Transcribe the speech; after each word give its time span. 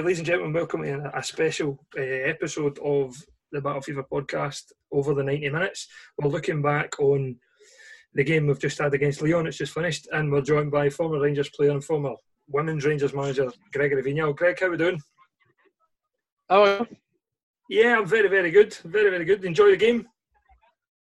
Uh, 0.00 0.02
ladies 0.02 0.18
and 0.18 0.26
gentlemen. 0.26 0.54
Welcome 0.54 0.82
to 0.82 1.10
a 1.14 1.22
special 1.22 1.78
uh, 1.98 2.00
episode 2.00 2.78
of 2.78 3.14
the 3.52 3.60
Battle 3.60 3.82
Fever 3.82 4.04
podcast 4.10 4.72
over 4.90 5.12
the 5.12 5.22
90 5.22 5.50
minutes. 5.50 5.88
We're 6.16 6.30
looking 6.30 6.62
back 6.62 6.98
on 6.98 7.36
the 8.14 8.24
game 8.24 8.46
we've 8.46 8.58
just 8.58 8.78
had 8.78 8.94
against 8.94 9.20
Lyon. 9.20 9.46
It's 9.46 9.58
just 9.58 9.74
finished, 9.74 10.08
and 10.12 10.32
we're 10.32 10.40
joined 10.40 10.70
by 10.70 10.88
former 10.88 11.20
Rangers 11.20 11.50
player 11.50 11.72
and 11.72 11.84
former 11.84 12.14
Women's 12.48 12.86
Rangers 12.86 13.12
manager 13.12 13.52
Gregory 13.74 14.02
Vignal. 14.02 14.34
Greg, 14.34 14.58
how 14.58 14.68
are 14.68 14.70
we 14.70 14.78
doing? 14.78 14.98
How 16.48 16.62
are 16.62 16.78
you? 16.78 16.86
Yeah, 17.68 17.98
I'm 17.98 18.06
very, 18.06 18.28
very 18.28 18.50
good. 18.50 18.72
Very, 18.84 19.10
very 19.10 19.26
good. 19.26 19.44
Enjoy 19.44 19.70
the 19.70 19.76
game. 19.76 20.08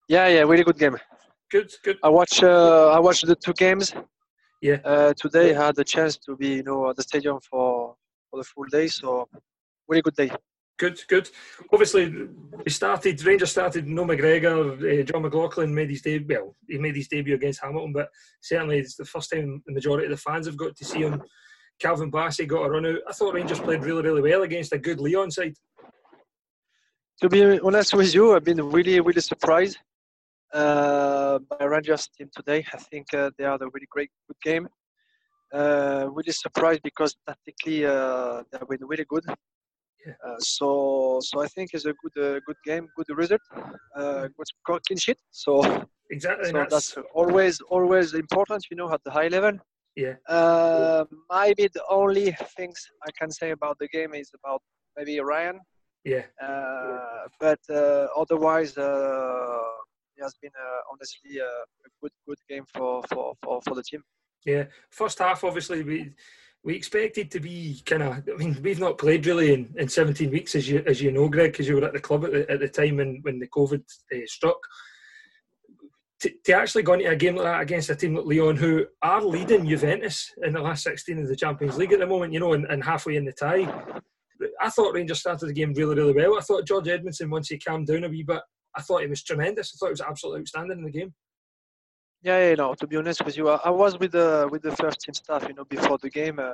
Yeah, 0.09 0.27
yeah, 0.27 0.41
really 0.41 0.65
good 0.65 0.77
game. 0.77 0.97
Good, 1.49 1.71
good. 1.85 1.99
I 2.03 2.09
watch 2.09 2.43
uh, 2.43 2.89
I 2.89 2.99
watched 2.99 3.25
the 3.25 3.35
two 3.37 3.53
games. 3.53 3.93
Yeah. 4.61 4.79
Uh, 4.83 5.13
today 5.13 5.55
I 5.55 5.67
had 5.67 5.77
the 5.77 5.85
chance 5.85 6.17
to 6.17 6.35
be, 6.35 6.55
you 6.55 6.63
know, 6.63 6.89
at 6.89 6.97
the 6.97 7.03
stadium 7.03 7.39
for 7.49 7.78
for 8.29 8.39
the 8.39 8.43
full 8.43 8.65
day. 8.71 8.87
So 8.87 9.27
really 9.87 10.01
good 10.01 10.15
day. 10.15 10.31
Good, 10.77 11.01
good. 11.09 11.29
Obviously, 11.73 12.29
we 12.63 12.71
started. 12.71 13.21
Rangers 13.25 13.51
started. 13.51 13.85
No 13.85 14.05
McGregor. 14.05 15.01
Uh, 15.01 15.03
John 15.03 15.23
McLaughlin 15.23 15.75
made 15.75 15.89
his 15.89 16.01
debut. 16.01 16.37
Well, 16.37 16.55
he 16.69 16.77
made 16.77 16.95
his 16.95 17.09
debut 17.09 17.35
against 17.35 17.61
Hamilton, 17.61 17.91
but 17.91 18.07
certainly 18.41 18.79
it's 18.79 18.95
the 18.95 19.03
first 19.03 19.29
time 19.29 19.61
the 19.65 19.73
majority 19.73 20.05
of 20.05 20.11
the 20.11 20.17
fans 20.17 20.45
have 20.45 20.55
got 20.55 20.77
to 20.77 20.85
see 20.85 20.99
him. 20.99 21.21
Calvin 21.79 22.11
Bassey 22.11 22.47
got 22.47 22.65
a 22.65 22.69
run 22.69 22.85
out. 22.85 22.99
I 23.09 23.11
thought 23.11 23.33
Rangers 23.33 23.59
played 23.59 23.83
really, 23.83 24.03
really 24.03 24.21
well 24.21 24.43
against 24.43 24.71
a 24.71 24.77
good 24.77 25.01
Lyon 25.01 25.31
side. 25.31 25.53
To 27.21 27.27
be 27.27 27.59
honest 27.59 27.93
with 27.93 28.13
you, 28.13 28.33
I've 28.33 28.45
been 28.45 28.61
really, 28.61 29.01
really 29.01 29.19
surprised 29.19 29.77
uh, 30.53 31.39
by 31.39 31.65
Rangers 31.65 32.07
team 32.17 32.29
today. 32.33 32.65
I 32.73 32.77
think 32.77 33.13
uh, 33.13 33.31
they 33.37 33.43
had 33.43 33.61
a 33.61 33.67
really 33.73 33.87
great, 33.89 34.11
good 34.27 34.37
game. 34.41 34.69
Uh, 35.53 36.07
really 36.11 36.31
surprised 36.31 36.81
because 36.83 37.15
tactically 37.27 37.85
uh, 37.85 38.43
they've 38.51 38.67
been 38.69 38.85
really 38.87 39.05
good. 39.09 39.23
Yeah. 40.05 40.13
Uh, 40.25 40.35
so, 40.39 41.19
so 41.21 41.41
I 41.41 41.47
think 41.47 41.71
it's 41.73 41.85
a 41.85 41.93
good, 42.01 42.15
uh, 42.23 42.39
good 42.47 42.55
game, 42.63 42.87
good 42.95 43.09
result, 43.17 43.41
uh, 43.97 44.27
good 44.37 44.47
score, 44.47 44.79
clean 44.87 44.97
sheet. 44.97 45.17
So, 45.31 45.61
Exactly. 46.11 46.51
so 46.51 46.53
that's, 46.53 46.93
that's 46.93 46.97
always, 47.13 47.59
always 47.69 48.13
important, 48.13 48.63
you 48.71 48.77
know, 48.77 48.91
at 48.93 49.03
the 49.03 49.11
high 49.11 49.27
level. 49.27 49.53
yeah. 49.95 50.15
Uh, 50.27 51.03
maybe 51.31 51.67
the 51.73 51.83
only 51.89 52.31
things 52.55 52.77
I 53.07 53.11
can 53.19 53.29
say 53.31 53.51
about 53.51 53.77
the 53.79 53.87
game 53.89 54.13
is 54.13 54.31
about 54.39 54.61
maybe 54.95 55.19
Ryan, 55.19 55.59
Yeah. 56.05 56.23
uh, 56.41 57.27
but 57.39 57.59
uh, 57.69 58.07
otherwise, 58.15 58.77
uh, 58.77 59.59
it 60.15 60.23
has 60.23 60.35
been 60.41 60.51
uh, 60.57 60.81
honestly 60.91 61.41
uh, 61.41 61.63
a 61.87 61.89
good, 62.01 62.11
good 62.27 62.37
game 62.47 62.65
for, 62.73 63.03
for, 63.11 63.33
for, 63.43 63.61
for 63.65 63.75
the 63.75 63.83
team. 63.83 64.01
Yeah, 64.45 64.65
first 64.89 65.19
half 65.19 65.43
obviously 65.43 65.83
we 65.83 66.13
we 66.63 66.75
expected 66.75 67.31
to 67.31 67.39
be 67.39 67.81
kind 67.85 68.03
of. 68.03 68.23
I 68.27 68.37
mean, 68.37 68.57
we've 68.61 68.79
not 68.79 68.97
played 68.97 69.25
really 69.25 69.53
in, 69.53 69.73
in 69.77 69.87
17 69.87 70.29
weeks, 70.29 70.55
as 70.55 70.69
you 70.69 70.83
as 70.85 71.01
you 71.01 71.11
know, 71.11 71.29
Greg, 71.29 71.51
because 71.51 71.67
you 71.67 71.75
were 71.75 71.85
at 71.85 71.93
the 71.93 71.99
club 71.99 72.25
at 72.25 72.31
the, 72.31 72.51
at 72.51 72.59
the 72.59 72.67
time 72.67 72.97
when 72.97 73.19
when 73.21 73.39
the 73.39 73.47
COVID 73.47 73.81
uh, 74.13 74.17
struck. 74.25 74.57
To, 76.21 76.29
to 76.43 76.51
actually 76.51 76.83
go 76.83 76.93
into 76.93 77.07
a 77.07 77.15
game 77.15 77.37
like 77.37 77.45
that 77.45 77.61
against 77.61 77.89
a 77.89 77.95
team 77.95 78.13
like 78.13 78.25
Lyon, 78.25 78.57
who 78.57 78.85
are 79.01 79.23
leading 79.23 79.65
Juventus 79.65 80.29
in 80.43 80.51
the 80.51 80.59
last 80.59 80.83
16 80.83 81.17
of 81.17 81.29
the 81.29 81.35
Champions 81.35 81.77
League 81.77 81.93
at 81.93 81.99
the 81.99 82.05
moment, 82.05 82.33
you 82.33 82.41
know, 82.41 82.51
and, 82.51 82.65
and 82.65 82.83
halfway 82.83 83.15
in 83.15 83.23
the 83.23 83.31
tie. 83.31 83.73
I 84.59 84.69
thought 84.69 84.93
Rangers 84.93 85.21
started 85.21 85.47
the 85.47 85.53
game 85.53 85.73
really, 85.73 85.95
really 85.95 86.11
well. 86.11 86.37
I 86.37 86.41
thought 86.41 86.67
George 86.67 86.89
Edmondson, 86.89 87.29
once 87.29 87.47
he 87.47 87.57
calmed 87.57 87.87
down 87.87 88.03
a 88.03 88.09
wee 88.09 88.23
bit, 88.23 88.41
I 88.75 88.81
thought 88.81 89.01
he 89.01 89.07
was 89.07 89.23
tremendous. 89.23 89.73
I 89.73 89.75
thought 89.77 89.87
he 89.87 89.91
was 89.91 90.01
absolutely 90.01 90.41
outstanding 90.41 90.79
in 90.79 90.83
the 90.83 90.91
game. 90.91 91.13
Yeah, 92.21 92.49
you 92.49 92.55
know, 92.55 92.73
to 92.73 92.87
be 92.87 92.97
honest 92.97 93.23
with 93.25 93.37
you, 93.37 93.49
I, 93.49 93.55
I 93.65 93.69
was 93.69 93.97
with 93.99 94.11
the 94.11 94.47
with 94.51 94.61
the 94.63 94.75
first 94.75 95.01
team 95.01 95.13
staff, 95.13 95.47
you 95.47 95.53
know, 95.53 95.65
before 95.65 95.97
the 95.97 96.09
game. 96.09 96.39
Uh, 96.39 96.53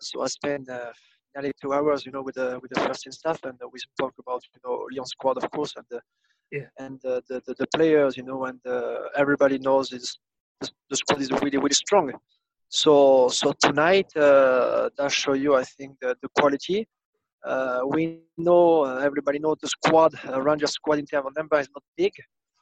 so 0.00 0.22
I 0.22 0.26
spent 0.26 0.68
uh, 0.68 0.92
nearly 1.34 1.52
two 1.60 1.72
hours, 1.72 2.04
you 2.06 2.12
know, 2.12 2.22
with 2.22 2.34
the 2.34 2.58
with 2.62 2.70
the 2.74 2.80
first 2.80 3.02
team 3.04 3.12
staff, 3.12 3.40
and 3.44 3.58
uh, 3.62 3.68
we 3.72 3.78
spoke 3.78 4.14
about 4.18 4.42
you 4.54 4.60
know 4.64 4.86
Lyon 4.92 5.06
squad, 5.06 5.36
of 5.42 5.50
course, 5.50 5.74
and 5.76 5.86
the 5.90 6.00
Yeah. 6.52 6.68
and 6.78 6.98
uh, 7.04 7.20
the, 7.28 7.40
the 7.46 7.54
the 7.60 7.66
players, 7.76 8.16
you 8.18 8.24
know, 8.24 8.44
and 8.44 8.60
uh, 8.66 9.08
everybody 9.22 9.58
knows 9.58 9.92
is 9.92 10.18
the, 10.60 10.70
the 10.90 10.96
squad 10.96 11.20
is 11.20 11.30
really 11.30 11.58
really 11.64 11.78
strong. 11.84 12.12
So 12.68 13.28
so 13.28 13.52
tonight 13.66 14.10
uh, 14.16 14.90
that 14.98 15.10
show 15.12 15.34
you, 15.34 15.54
I 15.56 15.64
think, 15.64 15.98
the, 16.00 16.16
the 16.22 16.28
quality. 16.38 16.86
Uh, 17.44 17.80
we 17.86 18.02
know 18.38 18.84
uh, 18.84 18.98
everybody 19.08 19.38
knows 19.38 19.58
the 19.62 19.68
squad, 19.68 20.12
uh, 20.28 20.40
Rangers 20.40 20.72
squad 20.72 20.98
in 20.98 21.06
terms 21.06 21.26
of 21.28 21.36
number 21.36 21.58
is 21.60 21.68
not 21.74 21.82
big 21.96 22.12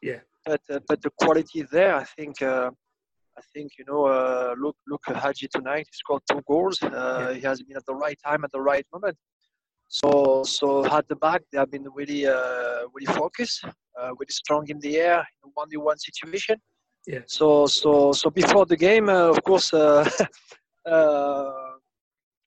Yeah. 0.02 0.20
But 0.44 0.60
uh, 0.70 0.80
but 0.88 1.00
the 1.02 1.10
quality 1.20 1.62
there, 1.70 1.94
I 1.96 2.04
think. 2.04 2.42
Uh, 2.42 2.70
I 3.38 3.40
think 3.54 3.72
you 3.78 3.84
know. 3.88 4.06
Uh, 4.06 4.54
look, 4.58 4.76
look 4.86 5.02
at 5.08 5.16
Hagi 5.16 5.48
tonight. 5.48 5.86
He 5.90 5.94
scored 5.94 6.22
two 6.30 6.42
goals. 6.46 6.82
Uh, 6.82 7.32
He 7.32 7.40
has 7.40 7.62
been 7.62 7.76
at 7.78 7.86
the 7.86 7.94
right 7.94 8.18
time 8.22 8.44
at 8.44 8.52
the 8.52 8.60
right 8.60 8.86
moment. 8.92 9.16
So, 9.92 10.42
so 10.44 10.86
at 10.86 11.06
the 11.08 11.16
back, 11.16 11.42
they 11.52 11.58
have 11.58 11.70
been 11.70 11.86
really, 11.94 12.26
uh, 12.26 12.88
really 12.94 13.12
focused, 13.12 13.62
uh, 13.64 14.08
really 14.18 14.30
strong 14.30 14.66
in 14.68 14.78
the 14.80 14.96
air 14.96 15.18
in 15.18 15.48
a 15.48 15.50
one-on-one 15.52 15.98
situation. 15.98 16.56
Yeah. 17.06 17.18
So, 17.26 17.66
so, 17.66 18.12
so 18.12 18.30
before 18.30 18.64
the 18.64 18.76
game, 18.76 19.10
uh, 19.10 19.28
of 19.28 19.44
course, 19.44 19.74
uh, 19.74 20.08
uh, 20.90 21.52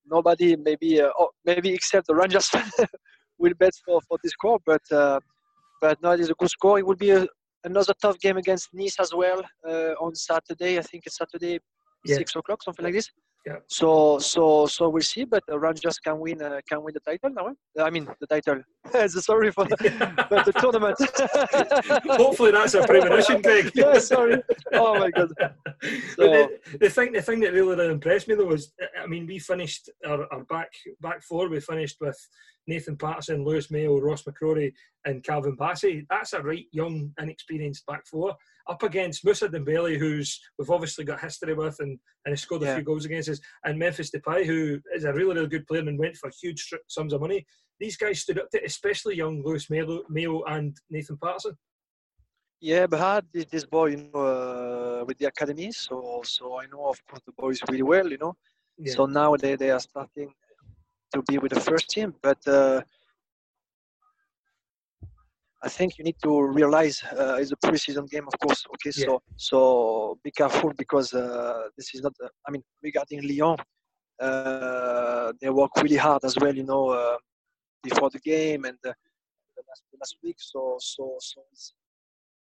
nobody, 0.08 0.56
maybe, 0.56 1.00
uh, 1.00 1.12
oh, 1.20 1.30
maybe 1.46 1.72
except 1.72 2.08
the 2.08 2.16
Rangers 2.16 2.50
will 3.38 3.54
bet 3.60 3.74
for 3.86 4.02
for 4.08 4.18
this 4.24 4.32
score. 4.32 4.58
But, 4.66 4.82
uh, 4.92 5.20
but 5.82 6.02
no, 6.02 6.14
it 6.14 6.22
is 6.22 6.32
a 6.32 6.36
good 6.40 6.50
score. 6.50 6.80
It 6.80 6.88
would 6.88 6.98
be 6.98 7.12
a, 7.12 7.28
another 7.66 7.94
tough 8.02 8.18
game 8.20 8.38
against 8.38 8.70
Nice 8.74 8.98
as 9.00 9.12
well 9.14 9.42
uh, 9.68 9.94
on 10.06 10.16
Saturday. 10.16 10.78
I 10.78 10.82
think 10.82 11.04
it's 11.06 11.18
Saturday, 11.18 11.60
Yeah. 12.06 12.18
six 12.18 12.36
o'clock, 12.36 12.64
something 12.64 12.86
like 12.86 12.94
this. 13.00 13.10
Yeah. 13.48 13.58
So 13.68 14.18
so 14.18 14.66
so 14.66 14.90
we'll 14.90 15.04
see, 15.14 15.24
but 15.34 15.44
Rangers 15.66 16.00
can 16.06 16.16
win 16.20 16.42
uh, 16.42 16.62
can 16.68 16.80
win 16.84 16.94
the 16.98 17.04
title 17.10 17.30
now. 17.38 17.46
eh? 17.50 17.84
I 17.88 17.92
mean 17.96 18.06
the 18.22 18.26
title. 18.36 18.60
sorry 19.30 19.52
for 19.52 19.66
the, 19.66 19.78
but 20.32 20.46
the 20.48 20.54
tournament. 20.64 20.98
Hopefully 22.24 22.52
that's 22.58 22.74
a 22.74 22.82
premonition, 22.88 23.42
Greg. 23.44 23.72
yeah, 23.76 24.00
sorry. 24.00 24.42
Oh 24.74 24.98
my 25.04 25.12
god. 25.12 25.30
So 26.16 26.24
the, 26.36 26.60
the 26.84 26.90
thing, 26.90 27.10
the 27.14 27.22
thing 27.22 27.40
that 27.42 27.54
really 27.54 27.88
impressed 27.98 28.28
me 28.28 28.34
though 28.34 28.46
was, 28.56 28.74
I 29.04 29.06
mean, 29.06 29.28
we 29.28 29.38
finished 29.38 29.90
our, 30.10 30.26
our 30.34 30.44
back 30.46 30.72
back 31.00 31.22
four. 31.22 31.48
We 31.48 31.60
finished 31.60 31.98
with 32.02 32.18
Nathan 32.68 32.98
Patterson, 32.98 33.44
Lewis 33.46 33.70
Mayo, 33.70 34.00
Ross 34.00 34.24
McCrorie, 34.24 34.74
and 35.06 35.24
Calvin 35.24 35.56
Bassey. 35.58 36.06
That's 36.10 36.34
a 36.34 36.42
right 36.42 36.66
young, 36.72 37.12
inexperienced 37.22 37.86
back 37.86 38.06
four 38.08 38.36
up 38.68 38.82
against 38.84 39.24
Moussa 39.24 39.48
Dembele, 39.48 39.98
who's 40.00 40.40
we've 40.58 40.70
obviously 40.70 41.06
got 41.06 41.20
history 41.22 41.54
with 41.54 41.80
and, 41.80 42.00
and 42.26 42.32
has 42.34 42.42
scored 42.42 42.64
a 42.64 42.66
Yeah. 42.66 42.76
few 42.76 42.84
goals 42.84 43.06
against 43.06 43.30
us, 43.30 43.40
and 43.66 43.78
Memphis 43.78 44.10
Depay, 44.12 44.46
who 44.46 44.80
is 44.96 45.04
a 45.04 45.14
really, 45.14 45.36
really 45.36 45.48
good 45.48 45.68
player 45.68 45.82
and 45.82 46.00
went 46.00 46.18
for 46.18 46.32
huge 46.42 46.68
sums 46.88 47.14
of 47.14 47.22
money. 47.22 47.46
These 47.80 47.98
guys 47.98 48.22
stood 48.22 48.40
up 48.40 48.50
to, 48.52 48.58
it, 48.58 48.66
especially 48.66 49.16
young 49.16 49.44
Lewis 49.44 49.70
Mayo, 49.70 50.04
Mayo 50.10 50.44
and 50.44 50.76
Nathan 50.90 51.18
Patterson. 51.24 51.56
yeah, 52.62 52.88
but 52.88 53.00
had 53.00 53.26
this, 53.34 53.46
this 53.46 53.66
boy, 53.66 53.88
you 53.88 54.10
know, 54.14 54.20
uh, 54.20 55.06
with 55.06 55.18
the 55.20 55.26
academy. 55.28 55.72
So 55.72 56.22
so 56.24 56.60
I 56.60 56.66
know 56.72 56.88
of 56.90 57.00
course 57.06 57.22
the 57.26 57.34
boys 57.34 57.60
really 57.70 57.84
well, 57.84 58.10
you 58.10 58.18
know. 58.18 58.36
Yeah. 58.78 58.94
So 58.94 59.06
now 59.06 59.36
they, 59.36 59.56
they 59.56 59.70
are 59.72 59.80
starting 59.80 60.34
to 61.16 61.22
be 61.30 61.38
with 61.44 61.54
the 61.58 61.64
first 61.70 61.88
team. 61.96 62.10
But 62.28 62.42
uh, 62.48 62.82
I 65.68 65.70
think 65.78 65.98
you 65.98 66.04
need 66.10 66.20
to 66.28 66.32
realize 66.60 66.98
uh, 67.22 67.38
it's 67.42 67.52
a 67.58 67.60
preseason 67.68 68.06
game, 68.14 68.26
of 68.32 68.36
course. 68.44 68.62
Okay, 68.76 68.92
Yeah. 68.96 69.06
so 69.06 69.12
so 69.50 69.58
be 70.26 70.32
careful 70.42 70.72
because 70.84 71.10
uh, 71.14 71.64
this 71.78 71.88
is 71.96 72.02
not. 72.06 72.14
uh, 72.24 72.30
I 72.48 72.52
mean, 72.54 72.64
regarding 72.88 73.20
Lyon, 73.30 73.58
uh, 74.26 75.28
they 75.42 75.50
work 75.62 75.72
really 75.84 76.00
hard 76.08 76.22
as 76.30 76.36
well. 76.42 76.56
You 76.62 76.68
know, 76.72 76.84
uh, 77.00 77.18
before 77.90 78.10
the 78.16 78.22
game 78.34 78.62
and 78.70 78.80
uh, 78.86 78.94
the 79.56 79.64
last, 79.70 79.84
the 79.92 79.98
last 80.02 80.16
week. 80.24 80.38
So 80.52 80.60
so 80.94 81.04
so 81.30 81.38
it's, 81.54 81.74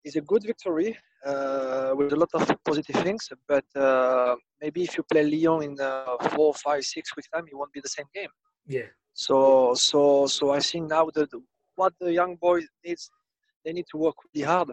it's 0.04 0.16
a 0.16 0.24
good 0.30 0.42
victory 0.52 0.90
uh, 1.30 1.90
with 1.96 2.12
a 2.12 2.16
lot 2.22 2.32
of 2.38 2.42
positive 2.68 2.96
things. 3.06 3.22
But 3.52 3.68
uh, 3.76 4.34
maybe 4.62 4.80
if 4.88 4.92
you 4.96 5.02
play 5.12 5.22
Lyon 5.32 5.62
in 5.68 5.72
uh, 5.80 6.16
four, 6.34 6.50
five, 6.54 6.82
six 6.96 7.14
weeks 7.16 7.28
time, 7.32 7.46
it 7.50 7.56
won't 7.58 7.72
be 7.72 7.80
the 7.80 7.94
same 7.98 8.08
game. 8.18 8.32
Yeah, 8.66 8.86
So 9.14 9.74
so 9.74 10.26
so 10.26 10.50
I 10.50 10.60
think 10.60 10.88
now 10.88 11.10
that 11.14 11.28
what 11.74 11.92
the 12.00 12.12
young 12.12 12.36
boys 12.36 12.66
needs, 12.84 13.10
they 13.64 13.72
need 13.72 13.86
to 13.90 13.98
work 13.98 14.16
really 14.34 14.46
hard 14.46 14.70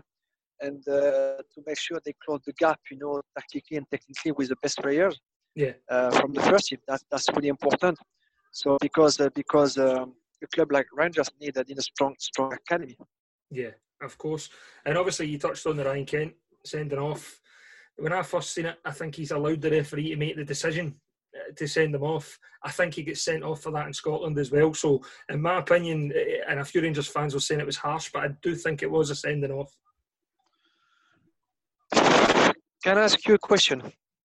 and 0.61 0.85
uh, 0.87 1.37
to 1.51 1.63
make 1.65 1.79
sure 1.79 1.99
they 2.03 2.13
close 2.25 2.41
the 2.45 2.53
gap, 2.53 2.79
you 2.91 2.97
know, 2.97 3.21
tactically 3.37 3.77
and 3.77 3.85
technically 3.89 4.31
with 4.31 4.49
the 4.49 4.55
best 4.61 4.77
players 4.79 5.19
yeah, 5.55 5.73
uh, 5.89 6.11
from 6.11 6.33
the 6.33 6.41
first 6.41 6.67
team. 6.67 6.79
That's 6.87 7.03
that's 7.11 7.27
really 7.35 7.49
important. 7.49 7.97
So 8.51 8.77
because 8.81 9.19
uh, 9.19 9.29
because 9.35 9.77
um, 9.77 10.13
a 10.43 10.47
club 10.47 10.71
like 10.71 10.87
Rangers 10.93 11.29
need 11.39 11.57
a, 11.57 11.63
need 11.63 11.77
a 11.77 11.81
strong 11.81 12.15
strong 12.19 12.53
academy. 12.53 12.97
yeah, 13.51 13.71
of 14.01 14.17
course. 14.17 14.49
And 14.85 14.97
obviously, 14.97 15.27
you 15.27 15.37
touched 15.37 15.65
on 15.67 15.77
the 15.77 15.85
Ryan 15.85 16.05
Kent 16.05 16.33
sending 16.65 16.99
off. 16.99 17.41
When 17.97 18.13
I 18.13 18.21
first 18.23 18.53
seen 18.53 18.67
it, 18.67 18.77
I 18.85 18.91
think 18.91 19.15
he's 19.15 19.31
allowed 19.31 19.61
the 19.61 19.71
referee 19.71 20.09
to 20.09 20.15
make 20.15 20.37
the 20.37 20.45
decision 20.45 20.95
to 21.55 21.67
send 21.67 21.93
them 21.93 22.03
off. 22.03 22.39
I 22.63 22.71
think 22.71 22.93
he 22.93 23.03
gets 23.03 23.21
sent 23.21 23.43
off 23.43 23.61
for 23.61 23.71
that 23.71 23.87
in 23.87 23.93
Scotland 23.93 24.37
as 24.37 24.51
well. 24.51 24.73
So, 24.73 25.01
in 25.29 25.41
my 25.41 25.59
opinion, 25.59 26.11
eh, 26.15 26.39
and 26.47 26.59
a 26.59 26.65
few 26.65 26.81
Rangers 26.81 27.07
fans 27.07 27.33
were 27.33 27.39
saying 27.39 27.61
it 27.61 27.65
was 27.65 27.77
harsh, 27.77 28.09
but 28.13 28.23
I 28.23 28.29
do 28.41 28.55
think 28.55 28.83
it 28.83 28.91
was 28.91 29.09
a 29.09 29.15
sending 29.15 29.51
off. 29.51 29.75
Can 32.83 32.97
I 32.97 33.01
ask 33.01 33.27
you 33.27 33.35
a 33.35 33.39
question 33.39 33.81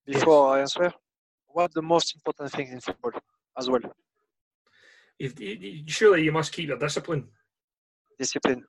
before 0.06 0.56
I 0.56 0.60
answer? 0.60 0.92
What 1.48 1.72
the 1.72 1.82
most 1.82 2.14
important 2.14 2.50
thing 2.52 2.68
in 2.68 2.80
football 2.80 3.12
as 3.58 3.68
well? 3.70 3.80
You- 5.18 5.84
surely 5.86 6.22
you 6.24 6.32
must 6.32 6.52
keep 6.52 6.68
your 6.68 6.78
discipline. 6.78 7.28
Discipline. 8.18 8.64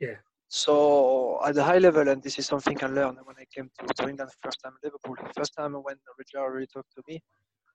Yeah. 0.00 0.16
So 0.48 1.40
at 1.44 1.54
the 1.54 1.64
high 1.64 1.78
level, 1.78 2.08
and 2.08 2.22
this 2.22 2.38
is 2.38 2.46
something 2.46 2.78
I 2.82 2.86
learned 2.86 3.18
when 3.24 3.36
I 3.38 3.44
came 3.52 3.70
to, 3.78 3.86
to 3.94 4.08
England 4.08 4.30
first 4.42 4.60
time 4.62 4.74
Liverpool. 4.82 5.16
First 5.36 5.54
time 5.56 5.72
when 5.72 5.96
Gérard 6.32 6.52
Houllier 6.52 6.70
talked 6.72 6.94
to 6.94 7.02
me, 7.08 7.22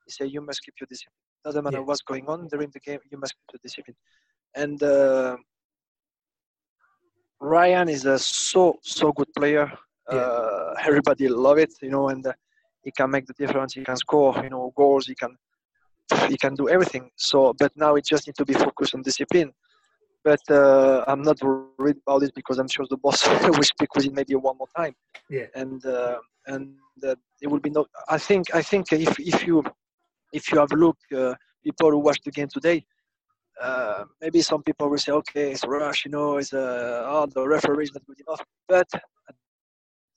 he 0.09 0.13
said 0.17 0.31
you 0.31 0.41
must 0.41 0.59
keep 0.65 0.73
your 0.81 0.87
discipline. 0.93 1.21
Doesn't 1.45 1.63
matter 1.63 1.77
Yeah. 1.77 1.87
what's 1.87 2.01
going 2.01 2.25
on 2.33 2.47
during 2.47 2.69
the 2.75 2.79
game, 2.87 2.99
you 3.11 3.17
must 3.23 3.33
keep 3.37 3.49
your 3.53 3.59
discipline. 3.67 3.97
And 4.55 4.81
uh, 4.81 5.37
Ryan 7.39 7.87
is 7.89 8.05
a 8.05 8.17
so 8.19 8.63
so 8.81 9.11
good 9.13 9.31
player. 9.37 9.67
Yeah. 10.11 10.17
Uh, 10.17 10.73
everybody 10.89 11.27
love 11.27 11.59
it, 11.65 11.73
you 11.81 11.91
know, 11.95 12.09
and 12.09 12.25
uh, 12.25 12.33
he 12.85 12.91
can 12.91 13.09
make 13.11 13.25
the 13.27 13.33
difference. 13.43 13.73
He 13.75 13.83
can 13.89 13.97
score, 13.97 14.33
you 14.43 14.49
know, 14.49 14.73
goals. 14.75 15.05
He 15.11 15.15
can 15.15 15.33
he 16.31 16.37
can 16.37 16.53
do 16.55 16.65
everything. 16.75 17.05
So, 17.15 17.53
but 17.61 17.71
now 17.75 17.91
it 17.99 18.05
just 18.13 18.25
need 18.27 18.37
to 18.41 18.45
be 18.45 18.55
focused 18.55 18.95
on 18.95 19.01
discipline. 19.03 19.51
But 20.23 20.43
uh, 20.49 21.05
I'm 21.07 21.21
not 21.21 21.37
worried 21.43 21.97
about 22.05 22.23
it 22.23 22.33
because 22.39 22.57
I'm 22.59 22.67
sure 22.67 22.85
the 22.89 22.97
boss 22.97 23.19
will 23.55 23.63
speak 23.75 23.91
with 23.95 24.05
him 24.05 24.15
maybe 24.15 24.35
one 24.35 24.57
more 24.57 24.71
time. 24.75 24.95
Yeah. 25.29 25.47
And 25.61 25.85
uh, 25.85 26.17
and 26.47 26.75
uh, 27.07 27.15
it 27.43 27.47
will 27.51 27.63
be 27.67 27.69
no. 27.69 27.85
I 28.09 28.17
think 28.17 28.43
I 28.59 28.61
think 28.69 28.91
if 28.91 29.13
if 29.19 29.45
you 29.47 29.63
if 30.33 30.51
you 30.51 30.59
have 30.59 30.71
looked 30.71 31.11
uh, 31.13 31.35
people 31.63 31.91
who 31.91 31.99
watched 31.99 32.23
the 32.25 32.31
game 32.31 32.47
today, 32.51 32.85
uh, 33.61 34.05
maybe 34.21 34.41
some 34.41 34.63
people 34.63 34.89
will 34.89 34.97
say, 34.97 35.11
okay, 35.11 35.51
it's 35.51 35.65
rush, 35.65 36.05
you 36.05 36.11
know, 36.11 36.37
it's 36.37 36.53
uh, 36.53 37.03
oh 37.05 37.25
the 37.25 37.47
referee 37.47 37.83
is 37.83 37.93
not 37.93 38.05
good 38.05 38.19
enough. 38.25 38.41
But 38.67 38.87
at 38.93 39.35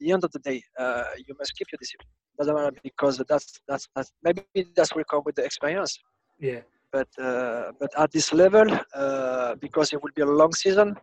the 0.00 0.12
end 0.12 0.25
of 0.25 0.31
the 0.32 0.38
day, 0.41 0.62
uh, 0.79 1.05
you 1.26 1.35
must 1.38 1.55
keep 1.56 1.67
your 1.73 1.79
discipline. 1.79 2.09
Doesn't 2.38 2.55
matter 2.55 2.73
because 2.82 3.23
that's 3.29 3.61
that's 3.69 3.88
that's 3.94 4.12
maybe 4.23 4.43
that's 4.75 4.94
will 4.94 5.05
come 5.05 5.23
with 5.25 5.35
the 5.37 5.44
experience 5.44 5.99
Yeah, 6.41 6.61
but 6.93 7.08
uh, 7.19 7.73
but 7.81 7.91
at 7.99 8.12
this 8.12 8.32
level, 8.32 8.67
uh, 8.94 9.55
because 9.56 9.93
it 9.93 10.03
will 10.03 10.12
be 10.15 10.23
a 10.23 10.26
long 10.26 10.53
season, 10.53 10.94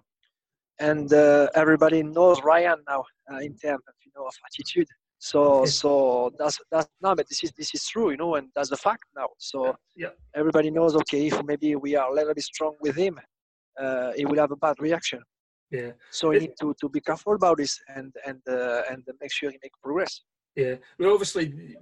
and 0.79 1.11
uh, 1.13 1.47
everybody 1.55 2.03
knows 2.03 2.41
Ryan 2.43 2.79
now 2.87 3.03
uh, 3.31 3.37
in 3.37 3.55
terms 3.57 3.83
of 3.87 3.93
you 4.05 4.11
know 4.15 4.25
of 4.27 4.33
attitude. 4.47 4.87
So 5.19 5.65
so 5.65 6.31
that's 6.39 6.59
that's 6.71 6.89
no, 7.01 7.15
but 7.15 7.27
this 7.27 7.43
is 7.43 7.51
this 7.57 7.73
is 7.75 7.85
true, 7.87 8.11
you 8.11 8.17
know, 8.17 8.35
and 8.35 8.49
that's 8.55 8.69
the 8.69 8.77
fact 8.77 9.03
now. 9.15 9.29
So 9.37 9.75
Yeah. 9.95 10.11
everybody 10.35 10.71
knows. 10.71 10.95
Okay, 10.95 11.27
if 11.27 11.43
maybe 11.43 11.75
we 11.75 11.95
are 11.95 12.09
a 12.09 12.13
little 12.13 12.33
bit 12.33 12.43
strong 12.43 12.75
with 12.81 12.95
him, 12.95 13.19
uh, 13.79 14.11
he 14.15 14.25
will 14.25 14.39
have 14.39 14.51
a 14.51 14.55
bad 14.55 14.75
reaction. 14.79 15.21
yeah, 15.71 15.91
So 16.09 16.29
we 16.29 16.39
need 16.39 16.53
to, 16.61 16.73
to 16.81 16.89
be 16.89 17.01
careful 17.01 17.33
about 17.35 17.57
this 17.57 17.79
and 17.95 18.13
and 18.25 18.41
uh, 18.47 18.83
and 18.89 19.03
make 19.21 19.31
sure 19.31 19.51
he 19.51 19.57
make 19.61 19.73
progress. 19.83 20.21
Yeah. 20.55 20.75
Well, 20.97 21.13
obviously, 21.13 21.77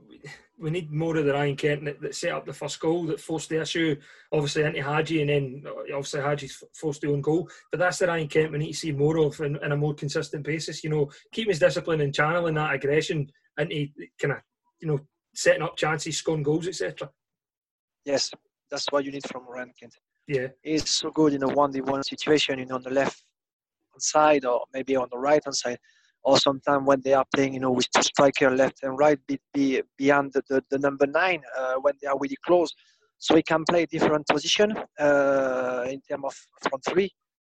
we 0.60 0.72
need 0.72 0.92
more 0.92 1.16
of 1.18 1.25
the 1.25 1.34
Ryan 1.34 1.56
Kent 1.56 1.86
that, 1.86 2.02
that 2.02 2.16
set 2.16 2.31
up 2.31 2.46
the 2.46 2.54
first 2.54 2.80
goal 2.80 3.06
that 3.06 3.19
forced 3.19 3.50
the 3.50 3.62
issue, 3.62 3.96
obviously, 4.31 4.64
into 4.64 4.81
Hagi, 4.81 5.22
and 5.22 5.30
then 5.30 5.64
obviously 5.94 6.22
Hagi's 6.22 6.64
forced 6.74 7.02
the 7.02 7.12
own 7.12 7.22
goal. 7.22 7.50
But 7.72 7.80
that's 7.80 8.00
the 8.00 8.08
Ryan 8.08 8.28
Kent 8.28 8.52
we 8.52 8.58
need 8.58 8.72
to 8.72 8.78
see 8.78 8.92
more 8.92 9.18
of 9.19 9.40
in, 9.40 9.58
in 9.64 9.72
a 9.72 9.78
more 9.78 9.94
consistent 9.94 10.44
basis. 10.44 10.84
You 10.84 10.90
know, 10.90 11.12
keep 11.31 11.48
his 11.48 11.60
discipline 11.60 12.02
and 12.02 12.14
channeling 12.14 12.56
that 12.56 12.74
aggression 12.74 13.30
into 13.58 13.88
kind 14.19 14.34
of, 14.34 14.40
you 14.80 14.88
know, 14.88 15.00
setting 15.36 15.62
up 15.62 15.78
chances, 15.78 16.18
scoring 16.18 16.44
goals, 16.44 16.68
etc. 16.68 17.10
Yes, 18.06 18.31
that's 18.72 18.88
what 18.90 19.06
you 19.06 19.12
need 19.12 19.28
from 19.28 19.48
Ryan 19.48 19.74
Kent. 19.80 19.95
Yeah, 20.28 20.47
He's 20.62 20.90
so 20.90 21.09
good 21.12 21.33
in 21.33 21.44
a 21.44 21.47
one-v-one 21.47 22.04
situation, 22.04 22.59
you 22.59 22.66
know, 22.66 22.76
on 22.76 22.83
the 22.83 22.90
left 22.90 23.24
side 24.00 24.45
or 24.45 24.66
maybe 24.74 24.95
on 24.95 25.07
the 25.12 25.18
right 25.18 25.44
hand 25.44 25.56
side. 25.56 25.80
Or 26.28 26.36
sometimes 26.48 26.84
when 26.90 27.02
they 27.06 27.16
are 27.19 27.28
playing, 27.34 27.54
you 27.56 27.62
know, 27.64 27.74
with 27.78 27.90
two 27.96 28.06
striker 28.12 28.50
left 28.62 28.78
and 28.84 28.94
right, 29.06 29.19
be, 29.30 29.36
be 29.56 29.66
beyond 30.02 30.26
the, 30.34 30.42
the, 30.50 30.60
the 30.72 30.80
number 30.86 31.07
nine 31.24 31.42
uh, 31.60 31.76
when 31.84 31.94
they 32.00 32.07
are 32.12 32.18
really 32.24 32.40
close. 32.48 32.72
So 33.26 33.30
he 33.40 33.44
can 33.52 33.64
play 33.72 33.81
different 33.86 34.26
position 34.36 34.69
uh, 35.07 35.84
in 35.94 36.00
terms 36.07 36.26
of 36.30 36.36
front 36.66 36.84
three, 36.90 37.10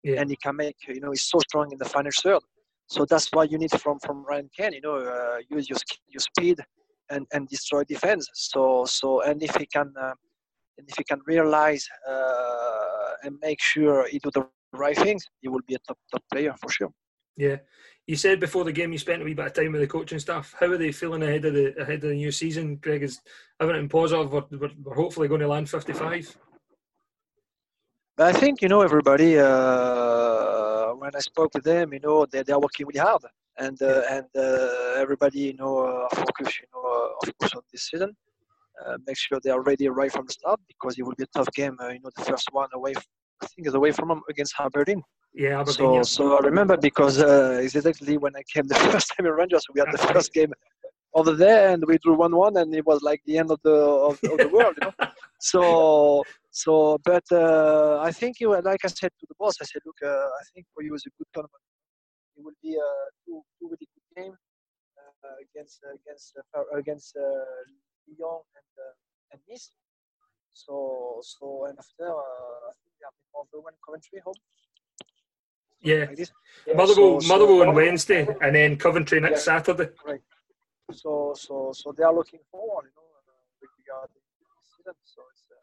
Yeah. 0.07 0.19
and 0.19 0.27
he 0.33 0.37
can 0.45 0.55
make, 0.63 0.77
you 0.95 1.01
know, 1.03 1.11
he's 1.15 1.27
so 1.33 1.39
strong 1.47 1.67
in 1.73 1.79
the 1.83 1.89
final 1.95 2.13
third. 2.23 2.43
So 2.93 2.99
that's 3.11 3.27
why 3.33 3.43
you 3.51 3.57
need 3.63 3.73
from 3.83 3.97
from 4.05 4.17
Ryan 4.29 4.49
Kent, 4.57 4.73
you 4.77 4.83
know, 4.87 4.97
uh, 5.15 5.37
use 5.55 5.65
your 5.71 5.81
your 6.13 6.23
speed 6.29 6.57
and 7.13 7.23
and 7.33 7.41
destroy 7.55 7.81
defense. 7.93 8.23
So 8.49 8.61
so 8.99 9.07
and 9.27 9.37
if 9.47 9.53
he 9.61 9.65
can. 9.77 9.89
Uh, 10.05 10.15
and 10.77 10.89
if 10.91 10.95
he 10.97 11.03
can 11.11 11.19
realize 11.33 11.83
uh, 12.09 13.23
and 13.23 13.33
make 13.47 13.61
sure 13.71 14.07
he 14.11 14.17
do 14.25 14.31
the 14.37 14.43
right 14.83 14.97
things, 15.05 15.21
he 15.41 15.47
will 15.53 15.65
be 15.67 15.75
a 15.75 15.81
top 15.87 15.97
top 16.11 16.23
player 16.31 16.53
for 16.61 16.69
sure. 16.77 16.91
Yeah. 17.37 17.57
You 18.07 18.15
said 18.15 18.39
before 18.39 18.63
the 18.63 18.71
game 18.71 18.91
you 18.91 18.97
spent 18.97 19.21
a 19.21 19.25
wee 19.25 19.33
bit 19.33 19.45
of 19.45 19.53
time 19.53 19.71
with 19.71 19.81
the 19.81 19.87
coaching 19.87 20.19
staff. 20.19 20.53
How 20.59 20.67
are 20.67 20.77
they 20.77 20.91
feeling 20.91 21.23
ahead 21.23 21.45
of 21.45 21.53
the 21.53 21.79
ahead 21.79 22.03
of 22.03 22.09
the 22.09 22.15
new 22.15 22.31
season? 22.31 22.75
Greg 22.77 23.03
is 23.03 23.21
having 23.59 23.75
everything 23.75 23.89
positive. 23.89 24.31
We're, 24.31 24.43
we're, 24.51 24.71
we're 24.83 24.95
hopefully 24.95 25.27
going 25.27 25.41
to 25.41 25.47
land 25.47 25.69
fifty-five. 25.69 26.35
I 28.17 28.33
think 28.33 28.61
you 28.61 28.67
know 28.67 28.81
everybody. 28.81 29.37
Uh, 29.37 30.93
when 30.95 31.11
I 31.15 31.19
spoke 31.19 31.53
with 31.53 31.63
them, 31.63 31.93
you 31.93 31.99
know 31.99 32.25
they, 32.25 32.43
they 32.43 32.53
are 32.53 32.59
working 32.59 32.85
really 32.87 32.99
hard, 32.99 33.23
and 33.57 33.81
uh, 33.81 34.01
and 34.09 34.25
uh, 34.35 34.93
everybody 34.97 35.39
you 35.39 35.53
know 35.53 35.79
uh, 35.79 36.15
focus 36.15 36.59
you 36.59 36.67
know 36.73 36.83
uh, 36.83 37.27
of 37.27 37.37
course 37.37 37.53
on 37.55 37.61
this 37.71 37.87
season. 37.89 38.15
Uh, 38.85 38.97
make 39.05 39.17
sure 39.17 39.39
they 39.43 39.51
are 39.51 39.61
ready 39.61 39.87
right 39.87 40.11
from 40.11 40.25
the 40.25 40.33
start 40.33 40.59
because 40.67 40.97
it 40.97 41.03
will 41.03 41.13
be 41.15 41.23
a 41.23 41.27
tough 41.27 41.51
game. 41.53 41.77
Uh, 41.79 41.89
you 41.89 41.99
know 42.03 42.09
the 42.15 42.25
first 42.25 42.47
one 42.51 42.69
away, 42.73 42.93
I 43.41 43.47
think 43.47 43.67
is 43.67 43.73
away 43.73 43.91
from 43.91 44.09
them 44.09 44.21
against 44.29 44.53
Aberdeen. 44.59 45.01
Yeah, 45.33 45.61
Aberdeen. 45.61 45.73
So, 45.73 45.95
yeah. 45.95 46.01
so 46.01 46.37
I 46.37 46.39
remember 46.39 46.77
because 46.77 47.21
uh, 47.21 47.59
it's 47.63 47.75
exactly 47.75 48.17
when 48.17 48.35
I 48.35 48.43
came 48.53 48.67
the 48.67 48.75
first 48.91 49.13
time 49.15 49.25
in 49.25 49.33
Rangers, 49.33 49.65
we 49.73 49.79
had 49.79 49.91
the 49.91 49.97
first 50.13 50.33
game 50.33 50.53
over 51.13 51.33
there, 51.33 51.69
and 51.73 51.83
we 51.85 51.97
drew 51.97 52.15
one-one, 52.15 52.57
and 52.57 52.73
it 52.73 52.85
was 52.85 53.01
like 53.01 53.21
the 53.25 53.37
end 53.37 53.51
of 53.51 53.59
the 53.63 53.77
of, 54.07 54.19
of 54.31 54.37
the 54.37 54.49
world, 54.51 54.75
you 54.81 54.87
know. 54.87 55.07
So 55.43 56.23
so, 56.51 56.99
but 57.03 57.23
uh, 57.31 57.97
I 57.99 58.11
think 58.11 58.35
was, 58.41 58.63
like 58.63 58.81
I 58.83 58.87
said 58.89 59.11
to 59.19 59.25
the 59.27 59.33
boss, 59.39 59.55
I 59.59 59.65
said, 59.65 59.81
look, 59.87 59.95
uh, 60.05 60.09
I 60.09 60.43
think 60.53 60.67
for 60.73 60.83
you 60.83 60.93
it's 60.93 61.07
a 61.07 61.09
good 61.17 61.25
tournament. 61.33 61.63
It 62.37 62.43
will 62.43 62.59
be 62.61 62.75
a 62.75 62.89
two 63.25 63.41
two 63.57 63.67
really 63.71 63.87
good 63.93 64.07
game 64.15 64.35
uh, 65.23 65.35
against 65.41 65.79
against 65.97 66.37
against 66.77 67.15
Lyon 68.07 68.41
and 68.59 68.69
and 69.31 69.41
Nice. 69.49 69.71
So 70.53 71.19
so 71.21 71.65
and 71.65 71.77
after 71.79 72.07
I 72.09 72.71
think 72.83 72.93
they 72.99 73.05
have 73.05 73.47
the 73.51 73.59
one 73.61 73.73
Coventry 73.85 74.19
home. 74.23 74.35
Yeah. 75.81 76.05
Like 76.09 76.19
yeah. 76.67 76.73
Motherwell, 76.75 77.21
so, 77.21 77.27
Motherwell 77.27 77.59
so, 77.59 77.69
on 77.69 77.75
Wednesday, 77.75 78.27
and 78.41 78.55
then 78.55 78.77
Coventry 78.77 79.19
next 79.19 79.47
yeah, 79.47 79.57
Saturday. 79.57 79.89
Right. 80.05 80.21
So, 80.93 81.33
so, 81.35 81.71
so 81.73 81.93
they 81.97 82.03
are 82.03 82.13
looking 82.13 82.39
forward, 82.51 82.85
you 82.85 82.91
know, 82.95 83.07
uh, 83.17 83.33
with 83.61 83.71
regard 83.79 84.09
to 84.09 84.19
the 84.19 84.45
season. 84.75 84.93
So 85.03 85.21
it's. 85.31 85.43
Uh, 85.49 85.55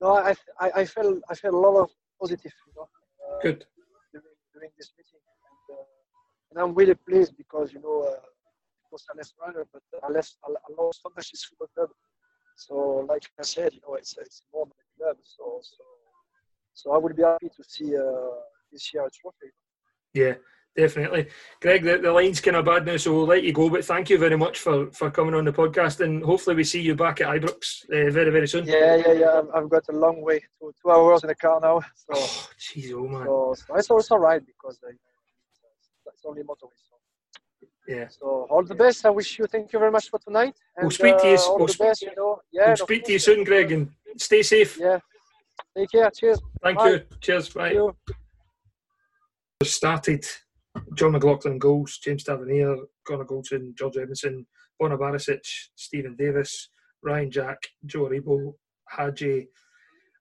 no, 0.00 0.08
I, 0.16 0.34
I, 0.58 0.80
I 0.80 0.84
felt, 0.86 1.18
I 1.28 1.34
felt 1.34 1.54
a 1.54 1.58
lot 1.58 1.82
of 1.82 1.90
positive, 2.20 2.52
you 2.66 2.72
know. 2.74 2.88
Uh, 3.20 3.38
Good. 3.42 3.64
During, 4.12 4.26
during 4.54 4.70
this 4.78 4.90
meeting, 4.96 5.20
and, 5.20 5.76
uh, 5.76 6.50
and 6.50 6.58
I'm 6.60 6.74
really 6.74 6.94
pleased 6.94 7.36
because 7.36 7.72
you 7.72 7.80
know, 7.80 8.08
uh, 8.08 8.14
it 8.14 8.90
was 8.90 9.04
a 9.12 9.16
less 9.16 9.32
runner, 9.40 9.66
but 9.72 9.82
I 10.02 10.10
left, 10.10 10.36
I 10.44 10.50
lost 10.76 11.02
so 11.02 11.12
much 11.14 11.30
this 11.30 11.44
football 11.44 11.68
club. 11.76 11.90
So, 12.66 13.06
like 13.08 13.24
I 13.38 13.42
said, 13.42 13.72
you 13.74 13.80
know, 13.86 13.94
it's 13.94 14.16
it's 14.18 14.42
more 14.52 14.66
than 14.66 14.72
a 14.72 14.88
club. 14.98 15.16
So, 15.22 15.60
so, 15.62 15.84
so 16.74 16.92
I 16.94 16.98
would 16.98 17.16
be 17.16 17.22
happy 17.22 17.48
to 17.48 17.64
see. 17.64 17.96
Uh, 17.96 18.40
this 18.72 18.92
year 18.94 19.08
trophy. 19.20 19.52
Yeah, 20.14 20.34
definitely. 20.76 21.28
Greg, 21.60 21.84
the, 21.84 21.98
the 21.98 22.12
line's 22.12 22.40
kind 22.40 22.56
of 22.56 22.64
bad 22.64 22.86
now, 22.86 22.96
so 22.96 23.12
we'll 23.12 23.26
let 23.26 23.42
you 23.42 23.52
go. 23.52 23.70
But 23.70 23.84
thank 23.84 24.10
you 24.10 24.18
very 24.18 24.36
much 24.36 24.58
for, 24.58 24.90
for 24.92 25.10
coming 25.10 25.34
on 25.34 25.44
the 25.44 25.52
podcast, 25.52 26.00
and 26.00 26.22
hopefully 26.22 26.56
we 26.56 26.64
see 26.64 26.80
you 26.80 26.94
back 26.94 27.20
at 27.20 27.28
Ibrox 27.28 27.84
uh, 27.84 28.10
very 28.10 28.30
very 28.30 28.48
soon. 28.48 28.66
Yeah, 28.66 28.96
yeah, 28.96 29.12
yeah. 29.12 29.42
I've, 29.54 29.68
got 29.68 29.84
a 29.88 29.92
long 29.92 30.22
way, 30.22 30.40
two, 30.58 30.72
two 30.82 30.90
hours 30.90 31.22
in 31.22 31.28
the 31.28 31.34
car 31.34 31.60
now. 31.60 31.80
So, 31.94 32.12
oh, 32.14 32.50
jeez, 32.58 32.92
oh 32.92 33.06
man. 33.06 33.26
So, 33.26 33.54
so 33.66 33.74
it's 33.76 33.90
also 33.90 34.16
right 34.16 34.44
because 34.44 34.78
uh, 34.86 34.90
it's 36.06 36.24
only 36.24 36.42
motorway. 36.42 36.89
So. 37.90 37.96
Yeah. 37.96 38.08
So 38.08 38.46
all 38.50 38.64
the 38.64 38.74
best. 38.74 39.04
I 39.04 39.10
wish 39.10 39.38
you. 39.38 39.46
Thank 39.46 39.72
you 39.72 39.78
very 39.78 39.90
much 39.90 40.08
for 40.08 40.18
tonight. 40.18 40.54
And, 40.76 40.84
we'll 40.84 40.90
speak 40.90 41.18
to 41.18 41.28
you. 41.28 41.34
Uh, 41.34 41.56
we'll 41.56 41.66
best. 41.66 42.02
You 42.02 42.12
know. 42.16 42.40
Yeah. 42.52 42.68
We'll 42.68 42.76
speak 42.76 43.04
to 43.04 43.12
you 43.12 43.18
soon, 43.18 43.44
Greg, 43.44 43.72
and 43.72 43.90
stay 44.16 44.42
safe. 44.42 44.78
Yeah. 44.78 44.98
Take 45.76 45.90
care. 45.90 46.10
Cheers. 46.10 46.40
Thank 46.62 46.78
Bye. 46.78 46.90
you. 46.90 47.00
Cheers. 47.20 47.48
Bye 47.50 47.74
started 49.64 50.24
John 50.94 51.12
McLaughlin 51.12 51.58
goals, 51.58 51.98
James 51.98 52.24
Tavernier, 52.24 52.76
Connor 53.06 53.24
Goldson, 53.24 53.76
George 53.76 53.98
Edmondson, 53.98 54.46
Borna 54.80 54.98
Barisic, 54.98 55.40
Stephen 55.74 56.16
Davis, 56.16 56.70
Ryan 57.02 57.30
Jack, 57.30 57.58
Joe 57.84 58.08
Aribo, 58.08 58.54
Hagi, 58.88 59.48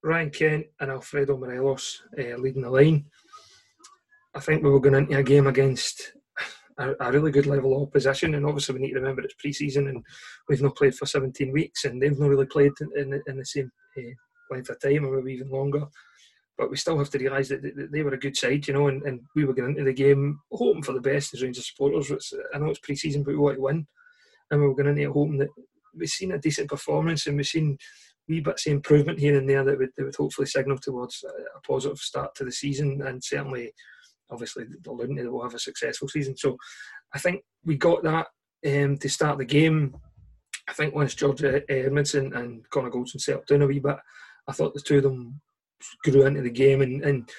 Ryan 0.04 0.30
Kent, 0.30 0.66
and 0.80 0.92
Alfredo 0.92 1.38
Morelos 1.38 2.04
uh, 2.18 2.36
leading 2.38 2.64
the 2.64 2.70
line. 2.70 3.06
I 4.36 4.40
think 4.40 4.64
we 4.64 4.70
were 4.70 4.80
going 4.80 4.96
into 4.96 5.18
a 5.18 5.24
game 5.24 5.48
against 5.48 6.14
a, 6.80 6.96
a, 7.00 7.12
really 7.12 7.32
good 7.32 7.46
level 7.46 7.76
of 7.76 7.84
opposition, 7.84 8.36
and 8.36 8.46
obviously 8.46 8.74
we 8.74 8.82
need 8.82 8.94
to 8.94 9.00
remember 9.00 9.22
it's 9.22 9.36
pre-season 9.36 9.88
and 9.88 10.04
we've 10.48 10.62
not 10.62 10.76
played 10.76 10.96
for 10.96 11.06
17 11.06 11.52
weeks, 11.52 11.86
and 11.86 12.02
they've 12.02 12.18
not 12.18 12.30
really 12.30 12.46
played 12.46 12.72
in, 12.82 13.14
in, 13.14 13.22
in 13.28 13.38
the 13.38 13.46
same 13.46 13.72
uh, 13.98 14.02
length 14.50 14.70
of 14.70 14.80
time, 14.82 15.06
or 15.06 15.18
maybe 15.18 15.34
even 15.34 15.52
longer 15.52 15.88
but 16.60 16.70
we 16.70 16.76
still 16.76 16.98
have 16.98 17.10
to 17.10 17.18
realise 17.18 17.48
that 17.48 17.90
they 17.90 18.04
were 18.04 18.14
a 18.14 18.20
good 18.20 18.36
side, 18.36 18.68
you 18.68 18.74
know, 18.74 18.90
and, 18.90 19.02
and 19.04 19.22
we 19.34 19.46
were 19.46 19.54
going 19.54 19.70
into 19.70 19.86
the 19.86 19.94
game 19.94 20.42
hoping 20.52 20.84
for 20.84 20.92
the 20.92 21.00
best 21.00 21.34
as 21.34 21.42
Rangers 21.42 21.70
supporters. 21.70 22.34
I 22.54 22.58
know 22.58 22.66
it's 22.66 22.80
pre-season, 22.80 23.24
but 23.24 23.32
we 23.32 23.38
want 23.38 23.56
to 23.56 23.62
win, 23.62 23.88
and 24.52 24.60
we 24.60 24.68
were 24.68 24.76
going 24.76 24.90
into 24.90 25.04
it 25.04 25.14
hoping 25.14 25.38
that 25.38 25.48
we've 25.96 26.10
seen 26.10 26.34
a 26.34 26.38
decent 26.38 26.70
performance 26.70 27.26
and 27.26 27.38
we've 27.38 27.48
seen 27.48 27.78
wee 28.28 28.42
bits 28.42 28.68
of 28.68 28.74
improvement 28.74 29.20
here 29.20 29.38
and 29.38 29.50
there 29.50 29.64
that 29.64 29.78
would, 29.78 29.90
that 29.96 30.04
would 30.04 30.16
hopefully 30.16 30.46
signal 30.46 30.78
towards 30.78 31.24
a 31.24 31.60
positive 31.66 31.98
start 31.98 32.36
to 32.36 32.44
the 32.44 32.52
season, 32.52 33.02
and 33.06 33.24
certainly, 33.24 33.72
obviously, 34.30 34.66
the 34.66 34.78
that 34.84 35.32
we'll 35.32 35.44
have 35.44 35.54
a 35.54 35.60
successful 35.60 36.08
season. 36.08 36.38
So, 36.38 36.58
I 37.14 37.20
think 37.20 37.44
we 37.66 37.76
got 37.76 38.04
that 38.04 38.28
um, 38.66 38.98
to 38.98 39.10
start 39.10 39.38
the 39.38 39.46
game. 39.46 39.96
I 40.68 40.74
think 40.74 40.94
once 40.94 41.16
George 41.16 41.44
Edmondson 41.44 42.34
and 42.34 42.70
Connor 42.70 42.92
Goldson 42.92 43.20
settled 43.20 43.48
down 43.48 43.64
a 43.64 43.68
wee 43.68 43.80
bit, 43.80 43.98
I 44.48 44.52
thought 44.52 44.74
the 44.74 44.82
two 44.82 44.98
of 44.98 45.04
them 45.04 45.42
grew 46.04 46.26
into 46.26 46.42
the 46.42 46.50
game 46.50 46.82
and, 46.82 47.04
and 47.04 47.30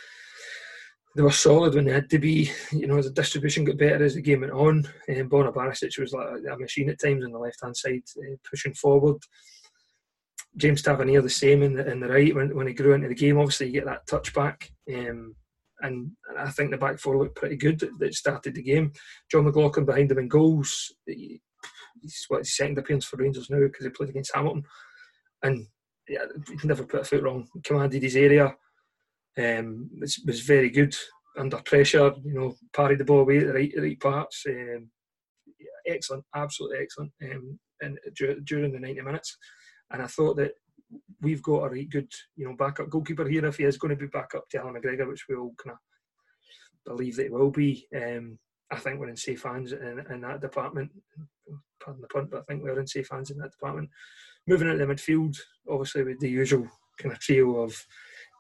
they 1.16 1.23
were 1.23 1.30
solid 1.30 1.75
when 1.75 1.85
they 1.85 1.92
had 1.92 2.11
to 2.11 2.18
be. 2.18 2.50
You 2.73 2.87
know, 2.87 2.99
as 2.99 3.06
the 3.06 3.12
distribution 3.12 3.64
got 3.64 3.78
better 3.78 4.04
as 4.04 4.14
the 4.14 4.23
game 4.23 4.40
went 4.40 4.52
on. 4.52 4.88
Um, 5.09 5.28
Borna 5.28 5.52
Barisic 5.52 5.99
was 5.99 6.12
like 6.12 6.26
a 6.50 6.56
machine 6.56 6.90
at 6.90 7.00
times 7.00 7.25
on 7.25 7.32
the 7.32 7.38
left 7.38 7.59
hand 7.62 7.76
side, 7.76 8.02
uh, 8.18 8.37
pushing 8.49 8.75
forward. 8.75 9.18
James 10.56 10.82
Tavernier 10.82 11.23
the 11.23 11.30
same 11.30 11.62
in 11.62 11.75
the, 11.75 11.88
in 11.88 12.00
the 12.00 12.09
right 12.09 12.35
when, 12.35 12.54
when 12.56 12.66
he 12.66 12.75
grew 12.75 12.94
into 12.94 13.09
the 13.09 13.14
game. 13.14 13.38
Obviously, 13.38 13.66
you 13.66 13.73
get 13.73 13.87
that 13.87 14.06
touch 14.06 14.35
back. 14.35 14.70
Um, 14.92 15.37
and, 15.82 16.12
I 16.38 16.50
think 16.50 16.70
the 16.70 16.78
back 16.78 16.99
four 16.99 17.18
looked 17.18 17.37
pretty 17.37 17.56
good 17.56 17.82
that 17.99 18.14
started 18.14 18.54
the 18.54 18.62
game. 18.62 18.92
John 19.30 19.44
McLaughlin 19.44 19.84
behind 19.84 20.10
him 20.10 20.18
in 20.18 20.28
goals. 20.28 20.94
He, 21.06 21.40
he's 22.00 22.25
what 22.28 22.38
his 22.38 22.56
second 22.56 22.78
appearance 22.78 23.04
for 23.04 23.16
Rangers 23.16 23.50
now 23.50 23.60
because 23.60 23.84
he 23.84 23.90
played 23.90 24.10
against 24.10 24.34
Hamilton. 24.34 24.64
And 25.42 25.66
yeah, 26.08 26.25
never 26.64 26.84
put 26.84 27.00
a 27.00 27.04
foot 27.04 27.22
wrong. 27.22 27.49
Commanded 27.64 28.02
his 28.02 28.16
area. 28.16 28.54
Um, 29.38 29.90
was, 30.00 30.22
was 30.26 30.40
very 30.40 30.70
good 30.70 30.94
under 31.38 31.58
pressure. 31.58 32.12
You 32.25 32.34
know, 32.34 32.54
parried 32.72 32.99
the 32.99 33.04
ball 33.04 33.20
away 33.20 33.38
at 33.38 33.46
the 33.49 33.52
right, 33.54 33.72
right 33.76 34.00
parts. 34.00 34.44
Um, 34.49 34.90
excellent, 35.87 36.25
absolutely 36.34 36.78
excellent. 36.78 37.12
Um, 37.22 37.58
and 37.80 37.99
during 38.14 38.72
the 38.72 38.78
ninety 38.78 39.00
minutes, 39.00 39.37
and 39.90 40.02
I 40.02 40.06
thought 40.06 40.37
that 40.37 40.52
we've 41.20 41.42
got 41.42 41.64
a 41.64 41.68
right 41.68 41.88
good, 41.88 42.11
you 42.37 42.47
know, 42.47 42.56
backup 42.56 42.88
goalkeeper 42.88 43.28
here. 43.28 43.44
If 43.47 43.56
he 43.56 43.64
is 43.64 43.78
going 43.78 43.90
to 43.97 44.00
be 44.00 44.06
back 44.06 44.35
up 44.35 44.49
to 44.50 44.59
Alan 44.59 44.75
McGregor, 44.75 45.09
which 45.09 45.26
we 45.28 45.37
all 45.37 45.54
kind 45.62 45.75
of 45.75 45.78
believe 46.87 47.16
that 47.16 47.25
he 47.25 47.30
will 47.30 47.50
be, 47.50 47.87
um, 47.94 48.38
I 48.70 48.76
think 48.76 48.99
we're 48.99 49.09
in 49.09 49.16
safe 49.16 49.42
hands 49.42 49.73
in, 49.73 50.04
in 50.11 50.20
that 50.23 50.40
department. 50.40 50.90
Pardon 51.85 52.02
the 52.02 52.09
pun, 52.09 52.28
but 52.30 52.40
I 52.40 52.42
think 52.42 52.62
we're 52.62 52.78
in 52.78 52.87
safe 52.87 53.09
hands 53.11 53.30
in 53.30 53.38
that 53.38 53.52
department. 53.52 53.90
Moving 54.47 54.70
into 54.70 54.85
the 54.85 54.92
midfield, 54.92 55.37
obviously 55.68 56.04
with 56.04 56.20
the 56.20 56.30
usual 56.30 56.68
kind 56.99 57.12
of 57.12 57.20
trio 57.20 57.56
of 57.56 57.75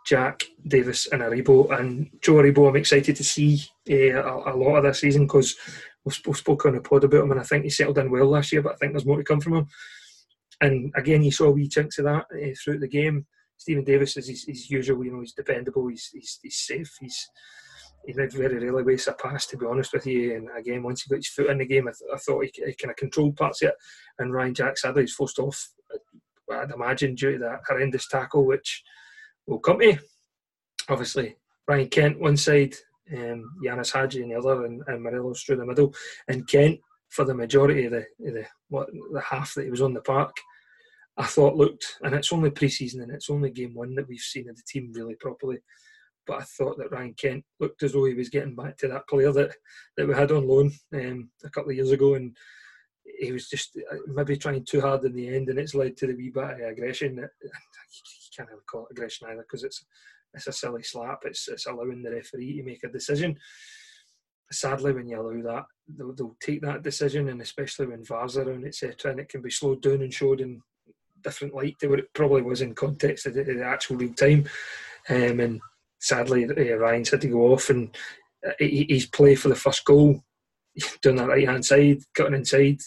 Jack, 0.06 0.44
Davis, 0.66 1.08
and 1.08 1.22
Aribo. 1.22 1.78
And 1.78 2.10
Joe 2.22 2.34
Aribo, 2.34 2.68
I'm 2.68 2.76
excited 2.76 3.16
to 3.16 3.24
see 3.24 3.62
uh, 3.90 4.22
a, 4.22 4.54
a, 4.54 4.56
lot 4.56 4.76
of 4.76 4.84
this 4.84 5.00
season 5.00 5.26
because 5.26 5.56
we've, 6.04 6.18
we've 6.26 6.36
spoken 6.36 6.70
on 6.70 6.74
the 6.76 6.80
pod 6.80 7.04
about 7.04 7.24
him, 7.24 7.30
and 7.30 7.40
I 7.40 7.44
think 7.44 7.64
he 7.64 7.70
settled 7.70 7.98
in 7.98 8.10
well 8.10 8.26
last 8.26 8.52
year. 8.52 8.62
But 8.62 8.74
I 8.74 8.76
think 8.76 8.92
there's 8.92 9.06
more 9.06 9.18
to 9.18 9.24
come 9.24 9.40
from 9.40 9.54
him. 9.56 9.66
And 10.60 10.92
again, 10.96 11.22
you 11.22 11.32
saw 11.32 11.50
wee 11.50 11.68
chunks 11.68 11.98
of 11.98 12.04
that 12.04 12.26
uh, 12.32 12.54
throughout 12.62 12.80
the 12.80 12.88
game. 12.88 13.26
Stephen 13.56 13.84
Davis 13.84 14.16
is 14.16 14.28
his, 14.28 14.44
his, 14.44 14.70
usual, 14.70 15.04
you 15.04 15.12
know, 15.12 15.20
he's 15.20 15.34
dependable, 15.34 15.88
he's, 15.88 16.08
he's, 16.12 16.38
he's 16.42 16.56
safe, 16.56 16.90
he's 16.98 17.28
he 18.06 18.14
very 18.14 18.58
rarely 18.58 18.82
wastes 18.82 19.08
a 19.08 19.12
pass, 19.12 19.44
to 19.46 19.58
be 19.58 19.66
honest 19.66 19.92
with 19.92 20.06
you. 20.06 20.34
And 20.34 20.48
again, 20.58 20.82
once 20.82 21.02
he 21.02 21.10
got 21.10 21.16
his 21.16 21.28
foot 21.28 21.50
in 21.50 21.58
the 21.58 21.66
game, 21.66 21.86
I, 21.86 21.90
th- 21.90 22.10
I 22.14 22.16
thought 22.16 22.44
he, 22.44 22.50
he 22.54 22.74
kind 22.74 22.90
of 22.90 22.96
controlled 22.96 23.36
parts 23.36 23.60
of 23.60 23.68
it. 23.68 23.74
And 24.18 24.32
Ryan 24.32 24.54
Jack 24.54 24.78
sadly 24.78 25.02
he's 25.02 25.12
forced 25.12 25.38
off 25.38 25.68
I'd 26.52 26.70
imagine, 26.70 27.14
due 27.14 27.32
to 27.32 27.38
that 27.38 27.60
horrendous 27.68 28.08
tackle, 28.08 28.44
which 28.44 28.82
will 29.46 29.58
come 29.58 29.80
to. 29.80 29.98
Obviously, 30.88 31.36
Ryan 31.68 31.88
Kent 31.88 32.20
one 32.20 32.36
side, 32.36 32.74
um, 33.16 33.44
Ianis 33.64 33.92
Hagi 33.92 34.22
in 34.22 34.30
the 34.30 34.38
other, 34.38 34.64
and, 34.64 34.82
and 34.86 35.02
Morelos 35.02 35.42
through 35.42 35.56
the 35.56 35.66
middle. 35.66 35.94
And 36.28 36.48
Kent, 36.48 36.80
for 37.08 37.24
the 37.24 37.34
majority 37.34 37.86
of 37.86 37.92
the, 37.92 38.06
of 38.26 38.34
the 38.34 38.46
what 38.68 38.88
the 39.12 39.20
half 39.20 39.54
that 39.54 39.64
he 39.64 39.70
was 39.70 39.82
on 39.82 39.94
the 39.94 40.00
park, 40.00 40.34
I 41.20 41.26
thought 41.26 41.56
looked, 41.56 41.98
and 42.02 42.14
it's 42.14 42.32
only 42.32 42.48
pre-season 42.48 43.02
and 43.02 43.12
it's 43.12 43.28
only 43.28 43.50
game 43.50 43.74
one 43.74 43.94
that 43.96 44.08
we've 44.08 44.20
seen 44.20 44.48
of 44.48 44.56
the 44.56 44.62
team 44.66 44.90
really 44.94 45.16
properly. 45.16 45.58
But 46.26 46.40
I 46.40 46.44
thought 46.44 46.78
that 46.78 46.90
Ryan 46.90 47.12
Kent 47.12 47.44
looked 47.58 47.82
as 47.82 47.92
though 47.92 48.06
he 48.06 48.14
was 48.14 48.30
getting 48.30 48.54
back 48.54 48.78
to 48.78 48.88
that 48.88 49.06
player 49.06 49.30
that, 49.32 49.54
that 49.98 50.08
we 50.08 50.14
had 50.14 50.32
on 50.32 50.48
loan 50.48 50.72
um, 50.94 51.28
a 51.44 51.50
couple 51.50 51.70
of 51.70 51.76
years 51.76 51.90
ago, 51.90 52.14
and 52.14 52.34
he 53.18 53.32
was 53.32 53.50
just 53.50 53.76
uh, 53.92 53.96
maybe 54.06 54.34
trying 54.38 54.64
too 54.64 54.80
hard 54.80 55.04
in 55.04 55.14
the 55.14 55.34
end, 55.34 55.50
and 55.50 55.58
it's 55.58 55.74
led 55.74 55.94
to 55.98 56.06
the 56.06 56.14
wee 56.14 56.30
bit 56.30 56.44
of 56.44 56.60
aggression. 56.60 57.28
You 58.30 58.36
can't 58.36 58.48
really 58.48 58.62
call 58.70 58.86
it 58.86 58.92
aggression 58.92 59.26
either 59.28 59.42
because 59.42 59.64
it's 59.64 59.84
it's 60.34 60.46
a 60.46 60.52
silly 60.52 60.84
slap. 60.84 61.22
It's 61.24 61.48
it's 61.48 61.66
allowing 61.66 62.00
the 62.00 62.12
referee 62.12 62.58
to 62.58 62.62
make 62.62 62.84
a 62.84 62.88
decision. 62.88 63.36
Sadly, 64.52 64.92
when 64.92 65.08
you 65.08 65.20
allow 65.20 65.42
that, 65.52 65.64
they'll, 65.88 66.14
they'll 66.14 66.36
take 66.40 66.62
that 66.62 66.84
decision, 66.84 67.28
and 67.28 67.42
especially 67.42 67.86
when 67.86 68.04
VAR's 68.04 68.36
around, 68.36 68.64
etc., 68.64 69.10
and 69.10 69.18
it 69.18 69.28
can 69.28 69.42
be 69.42 69.50
slowed 69.50 69.82
down 69.82 70.02
and 70.02 70.14
showed 70.14 70.40
in 70.40 70.62
different 71.22 71.54
light 71.54 71.78
to 71.80 71.88
what 71.88 71.98
it 71.98 72.12
probably 72.14 72.42
was 72.42 72.60
in 72.60 72.74
context 72.74 73.26
of 73.26 73.34
the, 73.34 73.44
the 73.44 73.64
actual 73.64 73.96
real 73.96 74.14
time. 74.14 74.48
Um, 75.08 75.40
and 75.40 75.60
sadly, 75.98 76.44
uh, 76.44 76.76
Ryan's 76.76 77.10
had 77.10 77.20
to 77.22 77.28
go 77.28 77.52
off, 77.52 77.70
and 77.70 77.94
uh, 78.46 78.52
his 78.58 79.06
play 79.06 79.34
for 79.34 79.48
the 79.48 79.54
first 79.54 79.84
goal 79.84 80.22
doing 81.02 81.16
that 81.16 81.28
right 81.28 81.48
hand 81.48 81.64
side, 81.64 81.98
cutting 82.14 82.34
inside, 82.34 82.80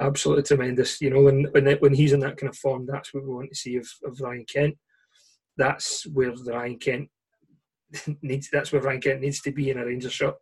absolutely 0.00 0.44
tremendous. 0.44 1.00
You 1.00 1.10
know, 1.10 1.22
when 1.22 1.44
when 1.52 1.66
when 1.78 1.94
he's 1.94 2.12
in 2.12 2.20
that 2.20 2.36
kind 2.36 2.50
of 2.50 2.56
form, 2.56 2.86
that's 2.86 3.12
what 3.12 3.24
we 3.24 3.34
want 3.34 3.50
to 3.50 3.56
see 3.56 3.76
of, 3.76 3.88
of 4.04 4.20
Ryan 4.20 4.44
Kent. 4.50 4.76
That's 5.56 6.06
where 6.06 6.34
the 6.34 6.52
Ryan 6.52 6.78
Kent 6.78 7.08
needs. 8.22 8.48
That's 8.52 8.72
where 8.72 8.82
Ryan 8.82 9.00
Kent 9.00 9.20
needs 9.20 9.40
to 9.42 9.52
be 9.52 9.70
in 9.70 9.78
a 9.78 9.84
Rangers 9.84 10.12
shirt, 10.12 10.34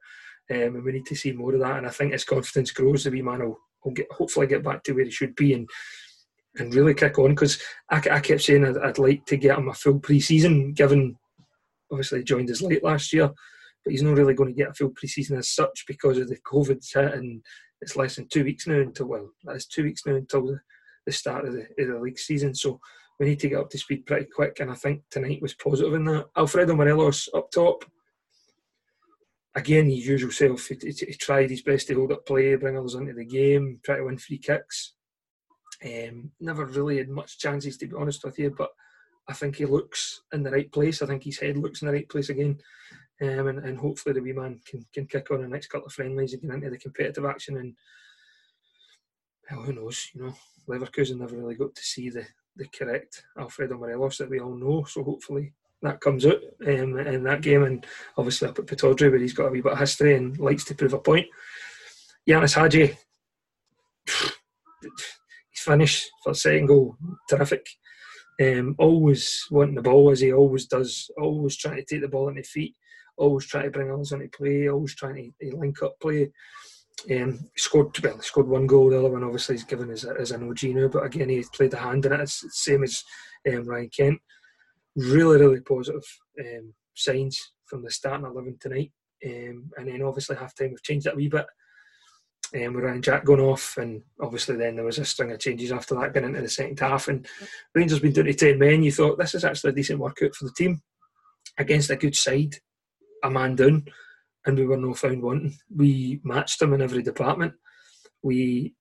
um, 0.51 0.77
and 0.77 0.85
we 0.85 0.93
need 0.93 1.07
to 1.07 1.17
see 1.17 1.33
more 1.33 1.55
of 1.55 1.61
that. 1.61 1.79
And 1.79 1.87
I 1.87 1.91
think 1.91 2.13
as 2.13 2.25
confidence 2.25 2.71
grows, 2.71 3.05
the 3.05 3.11
wee 3.11 3.23
man 3.23 3.41
will 3.41 3.59
will 3.85 3.93
get 3.93 4.11
hopefully 4.13 4.47
get 4.47 4.65
back 4.65 4.83
to 4.85 4.93
where 4.93 5.05
he 5.05 5.11
should 5.11 5.35
be 5.37 5.55
and 5.55 5.69
and 6.59 6.75
really 6.75 6.95
kick 6.95 7.19
on 7.19 7.31
because 7.31 7.61
I, 7.91 7.97
I, 8.11 8.21
kept 8.21 8.43
saying 8.43 8.65
I'd, 8.65 8.79
I'd, 8.79 8.99
like 8.99 9.25
to 9.27 9.37
get 9.37 9.59
him 9.59 9.69
a 9.69 9.75
full 9.75 9.99
pre-season 9.99 10.73
given 10.73 11.17
obviously 11.91 12.19
he 12.19 12.25
joined 12.25 12.51
us 12.51 12.63
late 12.63 12.85
last 12.85 13.13
year 13.13 13.31
but 13.85 13.93
he's 13.93 14.03
not 14.03 14.17
really 14.17 14.35
going 14.35 14.51
to 14.51 14.57
get 14.57 14.71
a 14.71 14.75
full 14.75 14.91
pre-season 14.91 15.39
as 15.39 15.49
such 15.49 15.85
because 15.87 16.19
of 16.19 16.29
the 16.29 16.39
COVID 16.39 16.81
hit 16.93 17.15
and 17.15 17.43
it's 17.81 17.97
less 17.97 18.17
than 18.17 18.29
two 18.29 18.45
weeks 18.45 18.67
now 18.67 18.81
until 18.81 19.07
well 19.07 19.31
that's 19.45 19.67
two 19.67 19.85
weeks 19.85 20.03
now 20.07 20.15
until 20.15 20.47
the, 20.47 20.59
the 21.07 21.13
start 21.13 21.47
of 21.47 21.55
the, 21.55 21.63
of 21.79 21.89
the 21.89 22.01
league 22.01 22.19
season 22.19 22.55
so 22.55 22.81
we 23.19 23.27
need 23.27 23.41
to 23.41 23.49
get 23.49 23.59
up 23.59 23.71
to 23.71 23.79
speed 23.79 24.07
pretty 24.07 24.27
quick 24.27 24.61
and 24.61 24.71
I 24.71 24.75
think 24.75 25.03
tonight 25.11 25.43
was 25.43 25.55
positive 25.55 25.95
in 25.95 26.05
that. 26.05 26.27
Alfredo 26.37 26.77
Morelos 26.77 27.29
up 27.35 27.51
top. 27.51 27.85
Again 29.55 29.87
his 29.87 30.07
usual 30.07 30.31
self 30.31 30.67
he, 30.67 30.77
he, 30.81 30.93
he, 30.93 31.15
tried 31.15 31.51
his 31.51 31.63
best 31.63 31.89
to 31.89 31.95
hold 31.95 32.13
up 32.13 32.27
play 32.27 32.55
bring 32.55 32.79
others 32.79 32.95
into 32.95 33.13
the 33.13 33.25
game 33.25 33.81
try 33.83 33.97
to 33.97 34.05
win 34.05 34.19
free 34.19 34.39
kicks 34.39 34.93
um, 35.85 36.31
never 36.41 36.65
really 36.67 36.99
had 36.99 37.09
much 37.09 37.39
chances 37.39 37.77
to 37.77 37.87
be 37.87 37.97
honest 37.97 38.25
with 38.25 38.39
you 38.39 38.55
but 38.57 38.71
I 39.29 39.35
think 39.35 39.57
he 39.57 39.67
looks 39.67 40.23
in 40.33 40.43
the 40.43 40.51
right 40.51 40.71
place 40.71 41.03
I 41.03 41.07
think 41.07 41.25
his 41.25 41.39
head 41.39 41.57
looks 41.57 41.83
in 41.83 41.87
the 41.87 41.95
right 41.95 42.09
place 42.09 42.31
again 42.31 42.59
um, 43.21 43.49
and, 43.49 43.59
and 43.61 43.79
hopefully 43.79 44.13
the 44.13 44.23
wee 44.23 44.33
man 44.33 44.61
can, 44.65 44.87
can 44.93 45.07
kick 45.07 45.31
on 45.31 45.43
the 45.43 45.49
next 45.49 45.69
couple 45.69 45.87
of 45.87 45.93
friendlies 45.93 46.35
and 46.35 46.43
get 46.43 46.53
into 46.53 46.71
the 46.71 46.79
competitive 46.79 47.25
action. 47.25 47.57
And 47.57 47.75
well, 49.51 49.63
who 49.63 49.73
knows? 49.73 50.09
You 50.15 50.23
know, 50.23 50.35
Leverkusen 50.69 51.19
never 51.19 51.37
really 51.37 51.57
got 51.57 51.75
to 51.75 51.83
see 51.83 52.11
the, 52.11 52.25
the 52.57 52.67
correct 52.69 53.25
Alfredo 53.39 53.77
Morelos 53.77 54.19
that 54.19 54.31
we 54.31 54.41
all 54.41 54.55
know. 54.55 54.85
So 54.85 55.03
hopefully 55.03 55.53
that 55.83 56.01
comes 56.01 56.27
out 56.27 56.41
um, 56.67 56.99
in 56.99 57.25
that 57.25 57.41
game. 57.41 57.65
And 57.65 57.85
obviously 58.17 58.49
up 58.49 58.59
at 58.59 58.67
Pittodrie 58.67 59.11
where 59.11 59.19
he's 59.19 59.35
got 59.35 59.47
a 59.47 59.51
wee 59.51 59.63
bit 59.63 59.73
of 59.73 59.79
history 59.79 60.17
and 60.17 60.39
likes 60.39 60.65
to 60.67 60.75
prove 60.75 60.93
a 60.93 60.99
point. 60.99 61.27
Ianis 62.29 62.55
Hagi, 62.55 62.97
he's 65.69 65.75
finished 65.75 66.11
for 66.23 66.35
second 66.35 66.67
goal, 66.67 66.97
terrific. 67.29 67.67
Um, 68.41 68.77
always 68.79 69.45
wanting 69.51 69.75
the 69.75 69.83
ball 69.83 70.11
as 70.11 70.21
he 70.21 70.33
always 70.33 70.67
does, 70.67 71.11
always 71.19 71.57
trying 71.57 71.77
to 71.77 71.85
take 71.85 72.03
the 72.03 72.09
ball 72.09 72.29
on 72.29 72.37
his 72.37 72.51
feet 72.51 72.75
always 73.19 73.47
trying 73.47 73.65
to 73.65 73.71
bring 73.71 73.91
others 73.91 74.13
into 74.13 74.29
play, 74.29 74.69
always 74.69 74.95
trying 74.95 75.33
to, 75.41 75.57
link 75.57 75.83
up 75.83 75.99
play. 76.01 76.31
Um, 77.11 77.39
he 77.55 77.61
scored 77.61 77.97
well, 78.03 78.21
scored 78.23 78.49
one 78.49 78.67
goal. 78.67 78.91
The 78.91 78.99
other 78.99 79.11
one 79.11 79.23
obviously 79.23 79.57
he's 79.57 79.65
given 79.65 79.91
as, 79.91 80.05
as 80.05 80.31
an 80.31 80.49
OG 80.49 80.63
now, 80.65 80.89
but 80.89 81.05
again 81.05 81.29
he 81.29 81.45
played 81.53 81.75
a 81.75 81.79
hand 81.79 82.07
in 82.07 82.13
it. 82.13 82.21
It's 82.21 82.41
the 82.41 82.51
same 82.51 82.83
as 82.83 83.05
um, 83.49 83.69
Ryan 83.69 83.91
Kent. 83.97 84.21
Really, 84.97 85.39
really 85.39 85.61
positive 85.61 86.03
um, 86.41 86.75
signs 86.95 87.53
from 87.67 87.85
the 87.85 87.91
starting 87.91 88.27
eleven 88.27 88.57
tonight. 88.61 88.93
Um, 89.25 89.71
and 89.77 89.89
then 89.89 90.03
obviously 90.03 90.37
half 90.37 90.55
time 90.55 90.71
we've 90.71 90.83
changed 90.83 91.07
that 91.07 91.15
a 91.15 91.17
wee 91.17 91.29
bit. 91.29 91.47
Um, 92.55 92.73
with 92.73 92.85
Ryan 92.85 93.03
Jack 93.03 93.25
going 93.25 93.41
off, 93.41 93.77
and 93.77 94.03
obviously 94.23 94.57
then 94.57 94.77
there 94.77 94.85
was 94.85 94.99
a 94.99 95.05
string 95.05 95.33
of 95.33 95.39
changes 95.39 95.71
after 95.71 95.95
that 95.97 96.15
going 96.15 96.25
into 96.25 96.41
the 96.41 96.49
second 96.49 96.81
half. 96.81 97.09
And 97.09 97.27
Rangers 97.75 98.01
been 98.01 98.13
down 98.13 98.25
to 98.25 98.35
ten 98.35 98.59
men. 98.59 98.83
You 98.83 98.91
thought 98.91 99.19
this 99.19 99.35
is 99.35 99.45
actually 99.45 99.71
a 99.71 99.75
decent 99.75 99.99
workout 99.99 100.35
for 100.35 100.47
the 100.47 100.53
team 100.53 100.81
against 101.59 101.91
a 101.91 101.97
good 101.97 102.17
side 102.17 102.55
a 103.25 103.31
man 103.31 103.57
down, 103.57 103.85
and 104.47 104.59
we 104.59 104.67
were 104.67 104.77
no 104.77 104.95
found 104.95 105.23
wanting. 105.23 105.55
We 105.75 106.21
matched 106.25 106.61
them 106.61 106.73
in 106.73 106.83
every 106.83 107.03
department. 107.03 107.55
We 108.23 108.75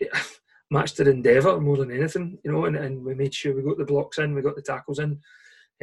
matched 0.70 0.96
their 0.96 1.08
endeavour 1.08 1.60
more 1.60 1.76
than 1.76 1.90
anything, 1.90 2.38
you 2.44 2.52
know, 2.52 2.64
and, 2.66 2.76
and 2.76 3.04
we 3.04 3.14
made 3.14 3.34
sure 3.34 3.54
we 3.54 3.62
got 3.62 3.78
the 3.78 3.84
blocks 3.84 4.18
in, 4.18 4.34
we 4.34 4.42
got 4.42 4.56
the 4.56 4.62
tackles 4.62 4.98
in, 4.98 5.18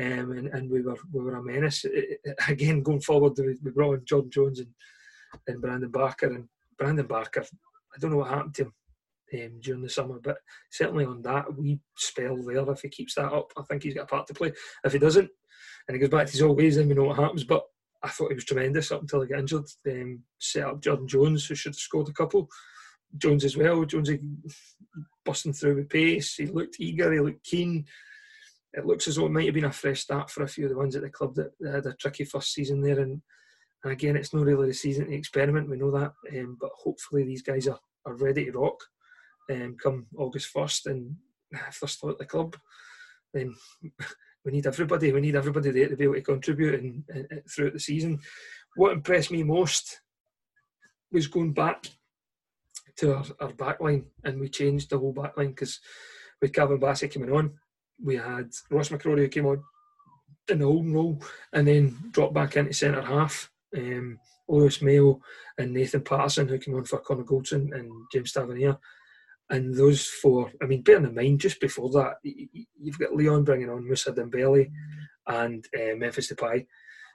um, 0.02 0.32
and, 0.32 0.48
and 0.48 0.70
we 0.70 0.82
were 0.82 0.98
we 1.12 1.24
were 1.24 1.36
a 1.36 1.44
menace. 1.44 1.86
It, 1.86 2.20
it, 2.24 2.36
again, 2.48 2.82
going 2.82 3.02
forward, 3.02 3.34
we 3.38 3.72
brought 3.72 4.00
in 4.00 4.06
John 4.06 4.30
Jones 4.30 4.60
and, 4.60 4.70
and 5.48 5.62
Brandon 5.62 5.90
Barker, 5.90 6.28
and 6.28 6.48
Brandon 6.78 7.08
Barker. 7.08 7.44
I 7.96 8.00
don't 8.00 8.12
know 8.12 8.18
what 8.18 8.30
happened 8.30 8.56
to 8.56 8.72
him 9.32 9.52
um, 9.54 9.60
during 9.62 9.82
the 9.82 9.90
summer, 9.90 10.20
but 10.24 10.38
certainly 10.72 11.06
on 11.06 11.22
that 11.24 11.56
wee 11.58 11.80
spell 11.98 12.38
there, 12.44 12.70
if 12.72 12.82
he 12.82 12.90
keeps 12.90 13.16
that 13.16 13.32
up, 13.34 13.52
I 13.58 13.64
think 13.64 13.84
he's 13.84 13.94
got 13.94 14.04
a 14.04 14.08
part 14.08 14.28
to 14.28 14.34
play. 14.34 14.54
If 14.84 14.94
he 14.94 15.00
doesn't, 15.00 15.30
and 15.88 15.96
he 15.96 16.00
goes 16.00 16.10
back 16.10 16.28
to 16.28 16.32
his 16.32 16.42
old 16.42 16.58
ways, 16.58 16.76
then 16.76 16.90
we 16.90 16.96
know 16.96 17.06
what 17.06 17.18
happens. 17.18 17.44
But 17.44 17.64
I 18.04 18.10
thought 18.10 18.30
he 18.30 18.36
was 18.36 18.46
tremendous 18.46 18.92
up 18.92 19.02
until 19.02 19.22
he 19.22 19.28
got 19.28 19.40
injured. 19.40 19.66
Um, 19.90 20.24
set 20.40 20.66
up 20.66 20.82
Jordan 20.82 21.08
Jones, 21.08 21.46
who 21.46 21.56
should 21.56 21.72
have 21.72 21.80
scored 21.80 22.10
a 22.10 22.14
couple. 22.14 22.48
Jones 23.18 23.46
as 23.46 23.58
well. 23.58 23.86
Jones 23.86 24.10
busting 25.26 25.54
through 25.54 25.76
with 25.76 25.90
pace. 25.90 26.36
He 26.36 26.46
looked 26.46 26.78
eager. 26.80 27.12
He 27.12 27.20
looked 27.20 27.44
keen. 27.44 27.86
It 28.74 28.86
looks 28.86 29.08
as 29.08 29.16
though 29.16 29.26
it 29.26 29.32
might 29.32 29.46
have 29.46 29.54
been 29.54 29.66
a 29.66 29.72
fresh 29.72 30.02
start 30.02 30.30
for 30.30 30.44
a 30.44 30.48
few 30.48 30.66
of 30.66 30.72
the 30.72 30.78
ones 30.78 30.96
at 30.96 31.02
the 31.02 31.10
club 31.10 31.36
that, 31.36 31.52
that 31.60 31.74
had 31.74 31.86
a 31.86 31.94
tricky 31.94 32.26
first 32.26 32.54
season 32.54 32.82
there. 32.82 33.00
And, 33.00 33.22
and 33.88 33.94
again, 33.94 34.18
it's 34.18 34.34
not 34.34 34.44
really 34.44 34.68
the 34.68 34.74
season 34.74 35.08
to 35.08 35.14
experiment. 35.14 35.70
We 35.70 35.78
know 35.78 35.92
that, 35.92 36.12
um, 36.38 36.58
but 36.60 36.72
hopefully 36.76 37.24
these 37.24 37.42
guys 37.42 37.70
are, 37.70 37.80
are 38.06 38.16
ready 38.16 38.46
to 38.46 38.52
rock. 38.52 38.84
Um, 39.50 39.78
come 39.82 40.08
August 40.18 40.48
first, 40.48 40.88
and 40.88 41.16
if 41.52 41.80
they're 41.80 41.88
still 41.88 42.10
at 42.10 42.18
the 42.18 42.26
club, 42.26 42.58
then 43.34 43.56
we 44.46 44.52
need 44.52 44.68
everybody. 44.68 45.14
We 45.14 45.22
need 45.22 45.38
everybody 45.38 45.72
there 45.72 45.88
to 45.88 45.96
be 45.96 46.04
able 46.04 46.16
to 46.16 46.22
contribute 46.22 46.82
and, 46.82 47.04
and, 47.08 47.42
throughout 47.50 47.72
the 47.72 47.80
season. 47.80 48.20
What 48.76 48.92
impressed 48.92 49.32
me 49.32 49.44
most 49.44 50.02
was 51.14 51.28
going 51.28 51.54
back 51.54 51.88
to 52.98 53.16
our, 53.16 53.24
our 53.40 53.54
back 53.54 53.80
line 53.80 54.08
and 54.26 54.38
we 54.38 54.50
changed 54.50 54.90
the 54.90 55.00
whole 55.00 55.14
back 55.14 55.38
line 55.38 55.50
because 55.50 55.80
with 56.42 56.52
Calvin 56.52 56.80
Bassey 56.80 57.12
coming 57.12 57.32
on, 57.32 57.54
we 58.04 58.18
had 58.18 58.50
Ross 58.70 58.90
McCrorie 58.90 59.20
who 59.20 59.28
came 59.30 59.46
on 59.46 59.64
in 60.50 60.60
the 60.60 60.66
holding 60.66 60.94
role 60.94 61.22
and 61.54 61.66
then 61.66 61.98
dropped 62.12 62.34
back 62.34 62.58
into 62.58 62.74
centre 62.74 63.02
half. 63.02 63.50
Um, 63.78 64.20
Lewis 64.50 64.82
Mayo 64.82 65.20
and 65.58 65.74
Nathan 65.74 66.02
Patterson 66.02 66.48
who 66.48 66.58
came 66.58 66.76
on 66.76 66.86
for 66.86 67.00
Connor 67.00 67.24
Goldson 67.24 67.74
and 67.78 67.92
James 68.12 68.32
Tavernier 68.32 68.78
and 69.50 69.74
those 69.74 70.06
four, 70.06 70.52
I 70.62 70.66
mean, 70.66 70.82
bearing 70.82 71.06
in 71.06 71.16
mind, 71.16 71.40
just 71.40 71.62
before 71.62 71.90
that, 71.92 72.16
you've 72.24 73.00
got 73.00 73.16
Lyon 73.16 73.44
bringing 73.44 73.70
on 73.70 73.88
Moussa 73.88 74.12
Dembele 74.12 74.70
and 75.26 75.66
uh, 75.76 75.96
Memphis 75.96 76.32
Depay. 76.32 76.66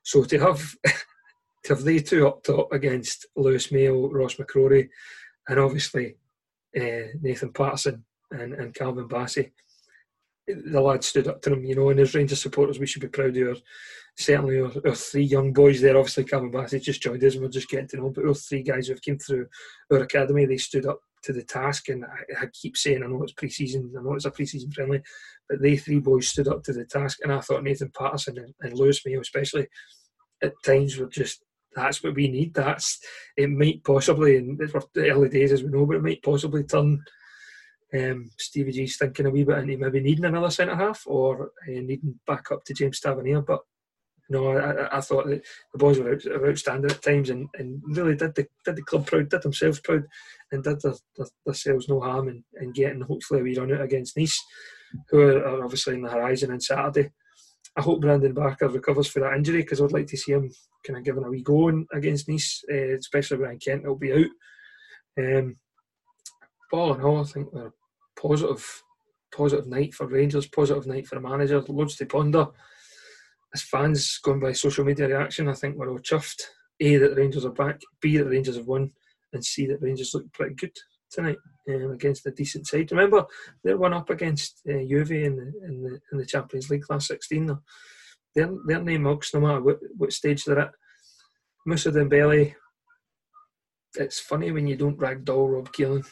So 0.02 0.24
to 0.24 0.38
have 0.38 0.74
to 0.84 1.74
have 1.74 1.84
they 1.84 1.98
two 1.98 2.26
up 2.26 2.42
top 2.42 2.72
against 2.72 3.26
Lewis 3.36 3.70
Mayo, 3.70 4.08
Ross 4.10 4.36
McCrorie, 4.36 4.88
and 5.48 5.60
obviously 5.60 6.16
uh, 6.76 7.12
Nathan 7.20 7.52
Patterson 7.52 8.04
and, 8.30 8.54
and 8.54 8.74
Calvin 8.74 9.08
Bassey, 9.08 9.52
the 10.48 10.80
lads 10.80 11.06
stood 11.08 11.28
up 11.28 11.42
to 11.42 11.50
them, 11.50 11.64
you 11.64 11.74
know, 11.74 11.90
and 11.90 12.00
as 12.00 12.14
Rangers 12.14 12.40
supporters, 12.40 12.78
we 12.78 12.86
should 12.86 13.02
be 13.02 13.08
proud 13.08 13.36
of 13.36 13.48
our, 13.48 13.54
certainly 14.16 14.60
our, 14.60 14.72
our 14.86 14.94
three 14.94 15.24
young 15.24 15.52
boys 15.52 15.80
there. 15.80 15.96
Obviously, 15.96 16.24
Bassey 16.24 16.82
just 16.82 17.02
joined 17.02 17.24
us 17.24 17.34
and 17.34 17.42
we're 17.42 17.50
just 17.50 17.68
getting 17.68 17.88
to 17.88 17.96
know, 17.96 18.10
but 18.10 18.26
our 18.26 18.34
three 18.34 18.62
guys 18.62 18.86
who 18.86 18.94
have 18.94 19.02
came 19.02 19.18
through 19.18 19.46
our 19.90 19.98
academy, 19.98 20.46
they 20.46 20.58
stood 20.58 20.86
up 20.86 21.00
to 21.24 21.32
the 21.32 21.42
task. 21.42 21.88
And 21.88 22.04
I, 22.04 22.42
I 22.42 22.46
keep 22.52 22.76
saying, 22.76 23.02
I 23.02 23.06
know 23.06 23.22
it's 23.22 23.32
pre-season, 23.32 23.92
I 23.98 24.02
know 24.02 24.14
it's 24.14 24.24
a 24.24 24.30
pre-season 24.30 24.70
friendly, 24.72 25.02
but 25.48 25.62
they 25.62 25.76
three 25.76 26.00
boys 26.00 26.28
stood 26.28 26.48
up 26.48 26.62
to 26.64 26.72
the 26.72 26.84
task. 26.84 27.18
And 27.22 27.32
I 27.32 27.40
thought 27.40 27.64
Nathan 27.64 27.92
Patterson 27.96 28.38
and, 28.38 28.54
and 28.60 28.78
Lewis 28.78 29.00
Mayo, 29.04 29.20
especially, 29.20 29.68
at 30.42 30.52
times 30.64 30.98
were 30.98 31.06
just 31.08 31.42
that's 31.74 32.02
what 32.02 32.14
we 32.14 32.28
need. 32.28 32.54
That's 32.54 32.98
it 33.36 33.48
might 33.48 33.82
possibly, 33.84 34.36
and 34.36 34.60
it's 34.60 34.72
the 34.94 35.10
early 35.10 35.28
days 35.28 35.52
as 35.52 35.62
we 35.62 35.70
know, 35.70 35.86
but 35.86 35.96
it 35.96 36.02
might 36.02 36.22
possibly 36.22 36.64
turn 36.64 37.02
um, 37.94 38.30
Stevie 38.38 38.72
G's 38.72 38.96
thinking 38.96 39.26
a 39.26 39.30
wee 39.30 39.44
bit 39.44 39.58
into 39.58 39.76
maybe 39.76 40.00
needing 40.00 40.24
another 40.24 40.50
centre 40.50 40.76
half 40.76 41.02
or 41.06 41.52
uh, 41.66 41.80
needing 41.80 42.18
back 42.26 42.50
up 42.50 42.64
to 42.64 42.74
James 42.74 43.00
Tavernier. 43.00 43.42
But 43.42 43.60
no, 44.28 44.56
I, 44.56 44.96
I 44.96 45.00
thought 45.00 45.26
the 45.26 45.42
boys 45.74 45.98
were, 45.98 46.14
out, 46.14 46.24
were 46.24 46.50
outstanding 46.50 46.90
at 46.90 47.02
times 47.02 47.30
and, 47.30 47.48
and 47.54 47.82
really 47.86 48.14
did 48.14 48.34
the 48.34 48.46
did 48.64 48.76
the 48.76 48.82
club 48.82 49.06
proud, 49.06 49.28
did 49.28 49.42
themselves 49.42 49.80
proud, 49.80 50.04
and 50.52 50.62
did 50.64 50.80
their, 50.80 50.94
their, 51.16 51.26
themselves 51.44 51.88
no 51.88 52.00
harm 52.00 52.28
in, 52.28 52.44
in 52.60 52.72
getting 52.72 53.02
hopefully 53.02 53.40
a 53.40 53.42
wee 53.42 53.58
run 53.58 53.72
out 53.72 53.82
against 53.82 54.16
Nice, 54.16 54.40
who 55.10 55.20
are, 55.20 55.44
are 55.44 55.64
obviously 55.64 55.94
in 55.94 56.02
the 56.02 56.10
horizon 56.10 56.52
on 56.52 56.60
Saturday. 56.60 57.10
I 57.76 57.80
hope 57.82 58.00
Brandon 58.00 58.34
Barker 58.34 58.68
recovers 58.68 59.08
for 59.08 59.20
that 59.20 59.34
injury 59.34 59.62
because 59.62 59.80
I'd 59.80 59.92
like 59.92 60.06
to 60.08 60.16
see 60.16 60.32
him 60.32 60.50
kind 60.86 60.98
of 60.98 61.04
giving 61.04 61.24
a 61.24 61.30
wee 61.30 61.42
go 61.42 61.84
against 61.92 62.28
Nice, 62.28 62.64
uh, 62.70 62.96
especially 62.96 63.38
when 63.38 63.58
Kent 63.58 63.84
will 63.84 63.96
be 63.96 64.12
out. 64.12 64.26
Um, 65.18 65.56
but 66.70 66.76
all 66.76 66.94
in 66.94 67.02
all, 67.02 67.20
I 67.20 67.24
think 67.24 67.52
a 67.54 67.72
positive, 68.18 68.82
positive 69.34 69.66
night 69.66 69.94
for 69.94 70.06
Rangers, 70.06 70.46
positive 70.46 70.86
night 70.86 71.06
for 71.06 71.16
the 71.16 71.20
manager, 71.20 71.62
loads 71.68 71.96
to 71.96 72.06
ponder 72.06 72.48
as 73.54 73.62
fans 73.62 74.18
going 74.22 74.40
by 74.40 74.52
social 74.52 74.84
media 74.84 75.08
reaction, 75.08 75.48
I 75.48 75.54
think 75.54 75.76
we're 75.76 75.90
all 75.90 75.98
chuffed. 75.98 76.42
A 76.80 76.96
that 76.96 77.10
the 77.10 77.16
Rangers 77.16 77.44
are 77.44 77.52
back, 77.52 77.80
B 78.00 78.16
that 78.16 78.24
the 78.24 78.30
Rangers 78.30 78.56
have 78.56 78.66
won, 78.66 78.90
and 79.32 79.44
C 79.44 79.66
that 79.66 79.80
the 79.80 79.86
Rangers 79.86 80.14
look 80.14 80.32
pretty 80.32 80.54
good 80.54 80.72
tonight 81.10 81.36
um, 81.68 81.92
against 81.92 82.26
a 82.26 82.30
decent 82.32 82.66
side. 82.66 82.90
Remember, 82.90 83.24
they 83.62 83.74
won 83.74 83.92
up 83.92 84.10
against 84.10 84.62
uh, 84.68 84.78
Juve 84.88 85.12
in 85.12 85.36
the, 85.36 85.52
in 85.66 85.82
the 85.82 86.00
in 86.10 86.18
the 86.18 86.26
Champions 86.26 86.70
League 86.70 86.88
last 86.90 87.06
sixteen. 87.06 87.46
They're 88.34 88.50
they're 88.66 88.82
no 88.82 88.98
mugs 88.98 89.30
no 89.34 89.40
matter 89.40 89.60
what, 89.60 89.78
what 89.96 90.12
stage 90.12 90.44
they're 90.44 90.58
at. 90.58 90.72
Moussa 91.66 91.92
Dembele. 91.92 92.54
It's 93.94 94.18
funny 94.18 94.50
when 94.50 94.66
you 94.66 94.76
don't 94.76 94.98
ragdoll 94.98 95.52
Rob 95.52 95.72
Keown, 95.72 96.02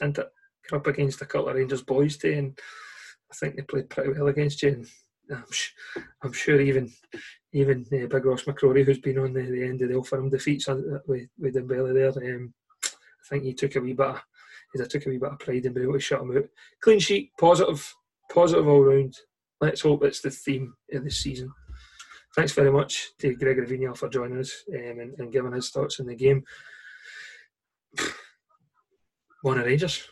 and 0.00 0.16
you're 0.16 0.78
up 0.78 0.86
against 0.88 1.22
a 1.22 1.26
couple 1.26 1.48
of 1.48 1.54
Rangers 1.54 1.82
boys 1.82 2.16
today, 2.16 2.38
and 2.38 2.58
I 3.30 3.34
think 3.36 3.56
they 3.56 3.62
played 3.62 3.88
pretty 3.88 4.10
well 4.10 4.26
against 4.28 4.62
you. 4.62 4.70
And 4.70 4.86
I'm, 5.30 5.44
sh- 5.50 5.72
I'm 6.22 6.32
sure 6.32 6.60
even 6.60 6.92
even 7.52 7.86
uh, 7.92 8.06
Big 8.06 8.24
Ross 8.24 8.44
McCrorie, 8.44 8.84
who's 8.84 8.98
been 8.98 9.18
on 9.18 9.32
the, 9.32 9.42
the 9.42 9.64
end 9.64 9.82
of 9.82 9.88
the 9.88 9.94
Oldfirm 9.94 10.30
defeats 10.30 10.68
uh, 10.68 10.80
with 11.06 11.28
with 11.38 11.54
Dembele 11.54 11.94
there, 11.94 12.34
um, 12.34 12.54
I 12.84 12.88
think 13.28 13.44
he 13.44 13.54
took 13.54 13.76
a 13.76 13.80
wee 13.80 13.92
bit. 13.92 14.06
Of, 14.06 14.20
I 14.78 14.84
took 14.84 15.06
a 15.06 15.08
wee 15.08 15.18
bit 15.18 15.32
of 15.32 15.38
pride 15.38 15.64
in 15.64 15.72
being 15.72 15.84
able 15.84 15.94
to 15.94 16.00
shut 16.00 16.20
them 16.20 16.36
out. 16.36 16.44
Clean 16.82 16.98
sheet, 16.98 17.30
positive, 17.38 17.94
positive 18.30 18.68
all 18.68 18.82
round. 18.82 19.14
Let's 19.60 19.80
hope 19.80 20.04
it's 20.04 20.20
the 20.20 20.30
theme 20.30 20.74
of 20.92 21.04
the 21.04 21.10
season. 21.10 21.50
Thanks 22.34 22.52
very 22.52 22.70
much 22.70 23.12
to 23.20 23.34
Gregory 23.34 23.66
Vignal 23.66 23.96
for 23.96 24.10
joining 24.10 24.40
us 24.40 24.64
um, 24.68 25.00
and, 25.00 25.14
and 25.18 25.32
giving 25.32 25.52
his 25.52 25.70
thoughts 25.70 25.98
on 25.98 26.06
the 26.06 26.14
game. 26.14 26.44
One 29.40 29.58
of 29.58 29.64
Rangers. 29.64 30.06